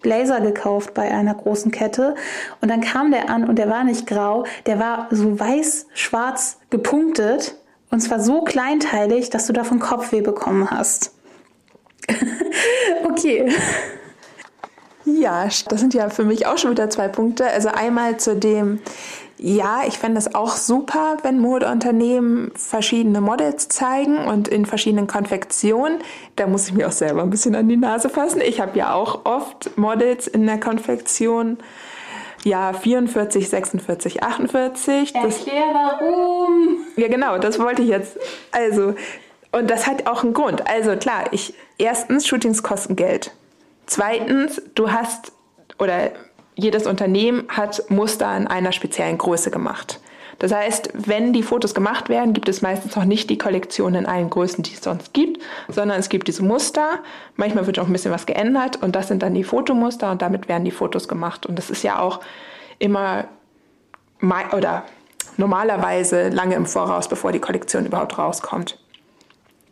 Blazer 0.00 0.40
gekauft 0.40 0.94
bei 0.94 1.10
einer 1.10 1.34
großen 1.34 1.70
Kette 1.70 2.14
und 2.60 2.70
dann 2.70 2.80
kam 2.80 3.10
der 3.10 3.28
an 3.28 3.46
und 3.46 3.58
der 3.58 3.68
war 3.68 3.84
nicht 3.84 4.06
grau, 4.06 4.44
der 4.66 4.78
war 4.78 5.08
so 5.10 5.38
weiß-schwarz 5.38 6.58
gepunktet 6.70 7.54
und 7.90 8.00
zwar 8.00 8.20
so 8.20 8.42
kleinteilig, 8.42 9.30
dass 9.30 9.46
du 9.46 9.52
davon 9.52 9.80
Kopfweh 9.80 10.20
bekommen 10.20 10.70
hast. 10.70 11.12
okay. 13.04 13.52
Ja, 15.04 15.44
das 15.44 15.80
sind 15.80 15.94
ja 15.94 16.08
für 16.10 16.24
mich 16.24 16.46
auch 16.46 16.58
schon 16.58 16.70
wieder 16.72 16.90
zwei 16.90 17.08
Punkte. 17.08 17.46
Also 17.46 17.68
einmal 17.68 18.18
zu 18.18 18.36
dem, 18.36 18.80
Ja, 19.42 19.84
ich 19.88 19.98
fände 19.98 20.18
es 20.18 20.34
auch 20.34 20.54
super, 20.54 21.16
wenn 21.22 21.38
Modeunternehmen 21.38 22.52
verschiedene 22.56 23.22
Models 23.22 23.68
zeigen 23.68 24.18
und 24.18 24.48
in 24.48 24.66
verschiedenen 24.66 25.06
Konfektionen. 25.06 26.00
Da 26.36 26.46
muss 26.46 26.68
ich 26.68 26.74
mir 26.74 26.86
auch 26.86 26.92
selber 26.92 27.22
ein 27.22 27.30
bisschen 27.30 27.54
an 27.54 27.66
die 27.66 27.78
Nase 27.78 28.10
fassen. 28.10 28.42
Ich 28.42 28.60
habe 28.60 28.78
ja 28.78 28.92
auch 28.92 29.24
oft 29.24 29.78
Models 29.78 30.26
in 30.26 30.44
der 30.46 30.60
Konfektion. 30.60 31.56
Ja, 32.44 32.72
44, 32.72 33.48
46, 33.48 34.22
48. 34.22 35.14
Erklär 35.14 35.62
warum. 35.72 36.78
Ja, 36.96 37.08
genau, 37.08 37.38
das 37.38 37.58
wollte 37.58 37.82
ich 37.82 37.88
jetzt. 37.88 38.18
Also, 38.50 38.94
und 39.52 39.70
das 39.70 39.86
hat 39.86 40.06
auch 40.06 40.22
einen 40.22 40.32
Grund. 40.32 40.66
Also 40.66 40.96
klar, 40.96 41.24
ich 41.32 41.54
erstens, 41.76 42.26
Shootings 42.26 42.62
kosten 42.62 42.96
Geld. 42.96 43.32
Zweitens, 43.86 44.62
du 44.74 44.90
hast 44.90 45.32
oder 45.78 46.12
jedes 46.54 46.86
Unternehmen 46.86 47.44
hat 47.48 47.90
Muster 47.90 48.36
in 48.36 48.46
einer 48.46 48.72
speziellen 48.72 49.18
Größe 49.18 49.50
gemacht. 49.50 50.00
Das 50.40 50.52
heißt, 50.52 50.92
wenn 50.94 51.34
die 51.34 51.42
Fotos 51.42 51.74
gemacht 51.74 52.08
werden, 52.08 52.32
gibt 52.32 52.48
es 52.48 52.62
meistens 52.62 52.96
noch 52.96 53.04
nicht 53.04 53.28
die 53.28 53.36
Kollektion 53.36 53.94
in 53.94 54.06
allen 54.06 54.30
Größen, 54.30 54.64
die 54.64 54.72
es 54.72 54.80
sonst 54.80 55.12
gibt, 55.12 55.40
sondern 55.68 56.00
es 56.00 56.08
gibt 56.08 56.28
diese 56.28 56.42
Muster. 56.42 57.00
Manchmal 57.36 57.66
wird 57.66 57.78
auch 57.78 57.86
ein 57.86 57.92
bisschen 57.92 58.10
was 58.10 58.24
geändert 58.24 58.82
und 58.82 58.96
das 58.96 59.08
sind 59.08 59.22
dann 59.22 59.34
die 59.34 59.44
Fotomuster 59.44 60.10
und 60.10 60.22
damit 60.22 60.48
werden 60.48 60.64
die 60.64 60.70
Fotos 60.70 61.08
gemacht. 61.08 61.44
Und 61.44 61.58
das 61.58 61.68
ist 61.68 61.82
ja 61.82 61.98
auch 61.98 62.20
immer 62.78 63.26
oder 64.56 64.84
normalerweise 65.36 66.30
lange 66.30 66.54
im 66.54 66.64
Voraus, 66.64 67.08
bevor 67.08 67.32
die 67.32 67.38
Kollektion 67.38 67.84
überhaupt 67.84 68.16
rauskommt. 68.16 68.78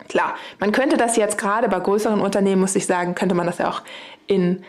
Klar, 0.09 0.35
man 0.61 0.73
könnte 0.73 0.99
das 0.99 1.17
jetzt 1.17 1.39
gerade 1.39 1.71
bei 1.71 1.81
größeren 1.81 2.21
Unternehmen, 2.21 2.61
muss 2.61 2.77
ich 2.77 2.85
sagen, 2.85 3.15
könnte 3.15 3.35
man 3.35 3.47
das 3.47 3.57
ja 3.57 3.71
auch 3.71 3.81
in 4.27 4.65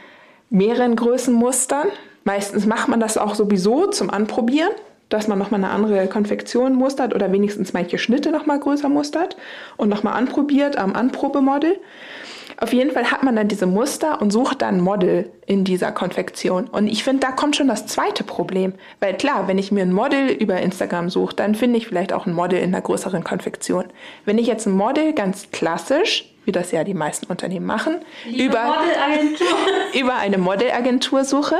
mehreren 0.49 0.95
Größenmustern. 0.95 1.87
Meistens 2.23 2.65
macht 2.65 2.87
man 2.87 3.01
das 3.01 3.17
auch 3.17 3.35
sowieso 3.35 3.87
zum 3.87 4.09
Anprobieren, 4.09 4.71
dass 5.09 5.27
man 5.27 5.39
nochmal 5.39 5.63
eine 5.63 5.73
andere 5.73 6.07
Konfektion 6.07 6.75
mustert 6.75 7.13
oder 7.13 7.31
wenigstens 7.31 7.73
manche 7.73 7.97
Schnitte 7.97 8.31
nochmal 8.31 8.59
größer 8.59 8.89
mustert 8.89 9.37
und 9.77 9.89
nochmal 9.89 10.13
anprobiert 10.13 10.77
am 10.77 10.95
Anprobemodel. 10.95 11.79
Auf 12.61 12.73
jeden 12.73 12.91
Fall 12.91 13.09
hat 13.09 13.23
man 13.23 13.37
dann 13.37 13.47
diese 13.47 13.65
Muster 13.65 14.21
und 14.21 14.31
sucht 14.31 14.61
dann 14.61 14.81
Model 14.81 15.31
in 15.45 15.63
dieser 15.63 15.93
Konfektion. 15.93 16.67
Und 16.67 16.87
ich 16.87 17.05
finde, 17.05 17.25
da 17.25 17.31
kommt 17.31 17.55
schon 17.55 17.69
das 17.69 17.87
zweite 17.87 18.25
Problem. 18.25 18.73
Weil 18.99 19.15
klar, 19.15 19.47
wenn 19.47 19.57
ich 19.57 19.71
mir 19.71 19.83
ein 19.83 19.93
Model 19.93 20.29
über 20.29 20.59
Instagram 20.59 21.09
suche, 21.09 21.35
dann 21.35 21.55
finde 21.55 21.77
ich 21.77 21.87
vielleicht 21.87 22.11
auch 22.11 22.25
ein 22.25 22.33
Model 22.33 22.59
in 22.59 22.73
einer 22.73 22.81
größeren 22.81 23.23
Konfektion. 23.23 23.85
Wenn 24.25 24.37
ich 24.37 24.47
jetzt 24.47 24.65
ein 24.65 24.73
Model 24.73 25.13
ganz 25.13 25.51
klassisch 25.51 26.25
wie 26.49 26.51
das 26.51 26.71
ja 26.71 26.83
die 26.83 26.95
meisten 26.95 27.27
Unternehmen 27.27 27.67
machen, 27.67 27.97
über, 28.25 28.77
über 29.99 30.15
eine 30.15 30.39
Modelagentur 30.39 31.23
suche, 31.23 31.57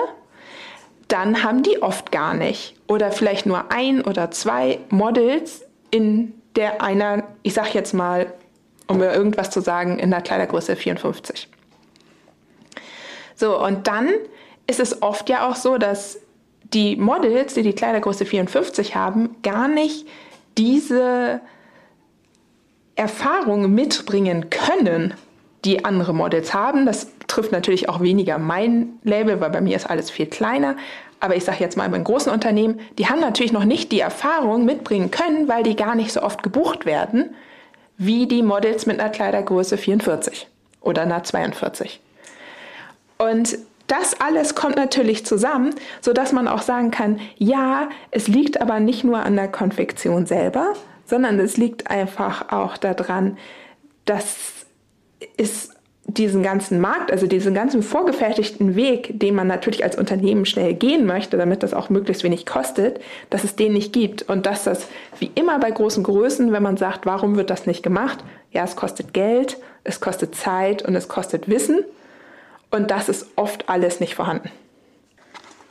dann 1.10 1.44
haben 1.44 1.64
die 1.64 1.82
oft 1.82 2.12
gar 2.12 2.34
nicht. 2.34 2.76
Oder 2.88 3.12
vielleicht 3.12 3.46
nur 3.46 3.72
ein 3.72 4.02
oder 4.02 4.32
zwei 4.32 4.80
Models 4.90 5.64
in 5.92 6.34
der 6.56 6.82
einer, 6.82 7.24
ich 7.44 7.54
sag 7.54 7.74
jetzt 7.74 7.94
mal, 7.94 8.32
um 8.88 9.00
mir 9.00 9.12
irgendwas 9.12 9.50
zu 9.50 9.62
sagen, 9.62 10.00
in 10.00 10.10
der 10.12 10.22
Kleidergröße 10.22 10.76
54. 10.76 11.48
So, 13.36 13.64
und 13.64 13.88
dann 13.88 14.10
ist 14.68 14.80
es 14.80 15.02
oft 15.02 15.30
ja 15.30 15.48
auch 15.48 15.56
so, 15.56 15.78
dass 15.78 16.20
die 16.74 16.96
Models, 16.96 17.56
die 17.56 17.64
die 17.64 17.74
Kleidergröße 17.74 18.26
54 18.26 18.96
haben, 18.96 19.36
gar 19.42 19.68
nicht 19.68 20.08
diese 20.58 21.42
Erfahrung 22.96 23.74
mitbringen 23.74 24.50
können, 24.50 25.14
die 25.66 25.86
andere 25.86 26.14
Models 26.14 26.54
haben. 26.54 26.86
Das 26.86 27.08
trifft 27.28 27.52
natürlich 27.52 27.90
auch 27.90 28.02
weniger 28.02 28.38
mein 28.38 29.00
Label, 29.04 29.40
weil 29.42 29.50
bei 29.50 29.62
mir 29.62 29.76
ist 29.76 29.90
alles 29.90 30.10
viel 30.10 30.28
kleiner. 30.28 30.76
Aber 31.20 31.36
ich 31.36 31.44
sage 31.44 31.60
jetzt 31.60 31.76
mal, 31.76 31.90
bei 31.90 32.00
großen 32.00 32.32
Unternehmen, 32.32 32.80
die 32.98 33.08
haben 33.08 33.20
natürlich 33.20 33.52
noch 33.52 33.66
nicht 33.66 33.92
die 33.92 34.00
Erfahrung 34.00 34.66
mitbringen 34.66 35.12
können, 35.12 35.48
weil 35.48 35.64
die 35.64 35.76
gar 35.76 35.96
nicht 35.96 36.14
so 36.14 36.22
oft 36.22 36.44
gebucht 36.44 36.86
werden, 36.86 37.36
wie 37.98 38.28
die 38.28 38.42
Models 38.42 38.86
mit 38.86 39.00
einer 39.00 39.10
Kleidergröße 39.10 39.78
44 39.78 40.48
oder 40.82 41.02
einer 41.02 41.24
42. 41.24 42.00
Und 43.18 43.58
das 43.88 44.22
alles 44.22 44.56
kommt 44.56 44.78
natürlich 44.78 45.26
zusammen, 45.26 45.76
so 46.00 46.14
dass 46.14 46.32
man 46.32 46.48
auch 46.48 46.62
sagen 46.62 46.92
kann, 46.92 47.20
ja, 47.38 47.90
es 48.12 48.28
liegt 48.28 48.62
aber 48.62 48.80
nicht 48.80 49.04
nur 49.04 49.20
an 49.20 49.36
der 49.36 49.50
Konfektion 49.50 50.26
selber, 50.26 50.74
sondern 51.06 51.40
es 51.40 51.58
liegt 51.58 51.90
einfach 51.90 52.52
auch 52.54 52.78
daran, 52.78 53.38
dass 54.06 54.59
es 55.38 55.70
diesen 56.18 56.42
ganzen 56.42 56.82
Markt, 56.82 57.12
also 57.12 57.28
diesen 57.28 57.54
ganzen 57.54 57.84
vorgefertigten 57.84 58.76
Weg, 58.76 59.20
den 59.20 59.36
man 59.36 59.48
natürlich 59.48 59.84
als 59.84 59.96
Unternehmen 59.96 60.46
schnell 60.46 60.74
gehen 60.74 61.06
möchte, 61.06 61.38
damit 61.38 61.62
das 61.62 61.74
auch 61.74 61.90
möglichst 61.90 62.24
wenig 62.24 62.46
kostet, 62.46 63.00
dass 63.30 63.44
es 63.44 63.56
den 63.56 63.74
nicht 63.74 63.94
gibt 63.94 64.24
und 64.24 64.46
dass 64.46 64.64
das 64.64 64.88
wie 65.20 65.32
immer 65.36 65.60
bei 65.60 65.70
großen 65.70 66.04
Größen, 66.04 66.52
wenn 66.52 66.64
man 66.64 66.78
sagt, 66.78 67.06
warum 67.06 67.36
wird 67.36 67.50
das 67.50 67.68
nicht 67.68 67.84
gemacht? 67.84 68.24
Ja, 68.52 68.64
es 68.64 68.76
kostet 68.76 69.14
Geld, 69.14 69.58
es 69.84 70.00
kostet 70.00 70.36
Zeit 70.36 70.84
und 70.84 70.96
es 70.96 71.08
kostet 71.08 71.48
Wissen 71.48 71.84
und 72.72 72.90
das 72.92 73.10
ist 73.10 73.28
oft 73.36 73.70
alles 73.70 74.00
nicht 74.00 74.16
vorhanden. 74.16 74.50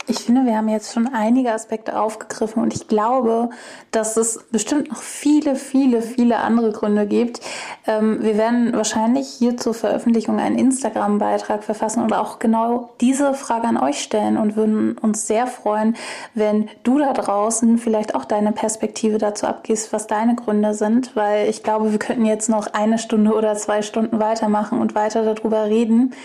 Ich 0.09 0.21
finde, 0.21 0.43
wir 0.45 0.57
haben 0.57 0.69
jetzt 0.69 0.91
schon 0.91 1.13
einige 1.13 1.53
Aspekte 1.53 1.99
aufgegriffen 1.99 2.63
und 2.63 2.73
ich 2.73 2.87
glaube, 2.87 3.51
dass 3.91 4.17
es 4.17 4.43
bestimmt 4.51 4.89
noch 4.89 5.03
viele, 5.03 5.55
viele, 5.55 6.01
viele 6.01 6.37
andere 6.37 6.71
Gründe 6.71 7.05
gibt. 7.05 7.41
Ähm, 7.85 8.17
wir 8.19 8.35
werden 8.35 8.73
wahrscheinlich 8.73 9.27
hier 9.27 9.55
zur 9.57 9.75
Veröffentlichung 9.75 10.39
einen 10.39 10.57
Instagram-Beitrag 10.57 11.63
verfassen 11.63 12.01
und 12.01 12.11
auch 12.13 12.39
genau 12.39 12.89
diese 13.01 13.35
Frage 13.35 13.67
an 13.67 13.77
euch 13.77 14.01
stellen 14.01 14.37
und 14.37 14.55
würden 14.55 14.97
uns 14.97 15.27
sehr 15.27 15.45
freuen, 15.45 15.95
wenn 16.33 16.69
du 16.81 16.97
da 16.97 17.13
draußen 17.13 17.77
vielleicht 17.77 18.15
auch 18.15 18.25
deine 18.25 18.51
Perspektive 18.51 19.19
dazu 19.19 19.45
abgibst, 19.45 19.93
was 19.93 20.07
deine 20.07 20.33
Gründe 20.33 20.73
sind, 20.73 21.15
weil 21.15 21.47
ich 21.49 21.61
glaube, 21.61 21.91
wir 21.91 21.99
könnten 21.99 22.25
jetzt 22.25 22.49
noch 22.49 22.65
eine 22.73 22.97
Stunde 22.97 23.35
oder 23.35 23.53
zwei 23.57 23.83
Stunden 23.83 24.19
weitermachen 24.19 24.81
und 24.81 24.95
weiter 24.95 25.21
darüber 25.35 25.65
reden. 25.65 26.15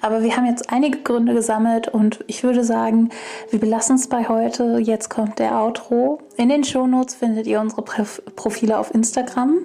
Aber 0.00 0.22
wir 0.22 0.34
haben 0.34 0.46
jetzt 0.46 0.72
einige 0.72 1.02
Gründe 1.02 1.34
gesammelt 1.34 1.88
und 1.88 2.24
ich 2.26 2.42
würde 2.42 2.64
sagen, 2.64 3.10
wir 3.50 3.60
belassen 3.60 3.96
es 3.96 4.08
bei 4.08 4.28
heute. 4.28 4.78
Jetzt 4.78 5.10
kommt 5.10 5.38
der 5.38 5.60
Outro. 5.60 6.18
In 6.36 6.48
den 6.48 6.64
Shownotes 6.64 7.14
findet 7.14 7.46
ihr 7.46 7.60
unsere 7.60 7.82
Profile 7.82 8.78
auf 8.78 8.94
Instagram. 8.94 9.58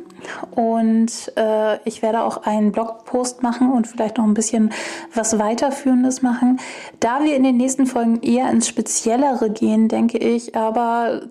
Und 0.51 1.31
äh, 1.35 1.77
ich 1.87 2.01
werde 2.01 2.23
auch 2.23 2.43
einen 2.43 2.71
Blogpost 2.71 3.41
machen 3.41 3.71
und 3.71 3.87
vielleicht 3.87 4.17
noch 4.17 4.25
ein 4.25 4.33
bisschen 4.33 4.71
was 5.13 5.39
weiterführendes 5.39 6.21
machen. 6.21 6.59
Da 6.99 7.23
wir 7.23 7.35
in 7.35 7.43
den 7.43 7.57
nächsten 7.57 7.85
Folgen 7.85 8.21
eher 8.21 8.49
ins 8.49 8.67
Speziellere 8.67 9.49
gehen, 9.49 9.87
denke 9.87 10.17
ich, 10.17 10.55
aber 10.55 11.21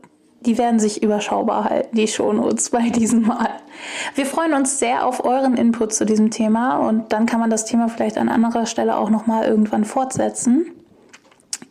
die 0.40 0.56
werden 0.56 0.78
sich 0.78 1.02
überschaubar 1.02 1.64
halten, 1.64 1.96
die 1.96 2.08
Shownotes 2.08 2.70
bei 2.70 2.90
diesem 2.90 3.22
Mal. 3.22 3.50
Wir 4.14 4.26
freuen 4.26 4.54
uns 4.54 4.78
sehr 4.78 5.06
auf 5.06 5.24
euren 5.24 5.56
Input 5.56 5.92
zu 5.92 6.04
diesem 6.06 6.30
Thema 6.30 6.78
und 6.78 7.12
dann 7.12 7.26
kann 7.26 7.40
man 7.40 7.50
das 7.50 7.64
Thema 7.64 7.88
vielleicht 7.88 8.18
an 8.18 8.28
anderer 8.28 8.66
Stelle 8.66 8.96
auch 8.96 9.10
nochmal 9.10 9.44
irgendwann 9.44 9.84
fortsetzen. 9.84 10.66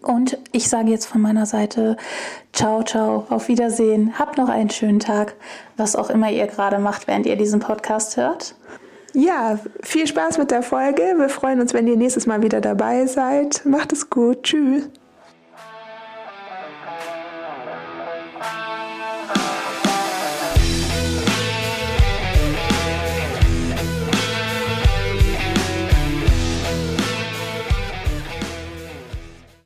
Und 0.02 0.38
ich 0.52 0.70
sage 0.70 0.90
jetzt 0.90 1.06
von 1.06 1.22
meiner 1.22 1.46
Seite, 1.46 1.98
ciao, 2.54 2.84
ciao, 2.84 3.26
auf 3.30 3.48
Wiedersehen, 3.48 4.18
habt 4.18 4.38
noch 4.38 4.50
einen 4.50 4.70
schönen 4.70 5.00
Tag, 5.00 5.36
was 5.76 5.96
auch 5.96 6.10
immer 6.10 6.32
ihr 6.32 6.48
gerade 6.48 6.80
macht, 6.80 7.08
während 7.08 7.26
ihr 7.26 7.36
diesen 7.36 7.60
Podcast 7.60 8.16
hört. 8.18 8.56
Ja, 9.14 9.60
viel 9.82 10.06
Spaß 10.06 10.38
mit 10.38 10.52
der 10.52 10.62
Folge. 10.62 11.02
Wir 11.18 11.30
freuen 11.30 11.60
uns, 11.60 11.74
wenn 11.74 11.88
ihr 11.88 11.98
nächstes 11.98 12.28
Mal 12.28 12.44
wieder 12.44 12.62
dabei 12.62 13.08
seid. 13.08 13.66
Macht 13.66 13.92
es 13.92 14.10
gut. 14.10 14.44
Tschüss. 14.44 14.90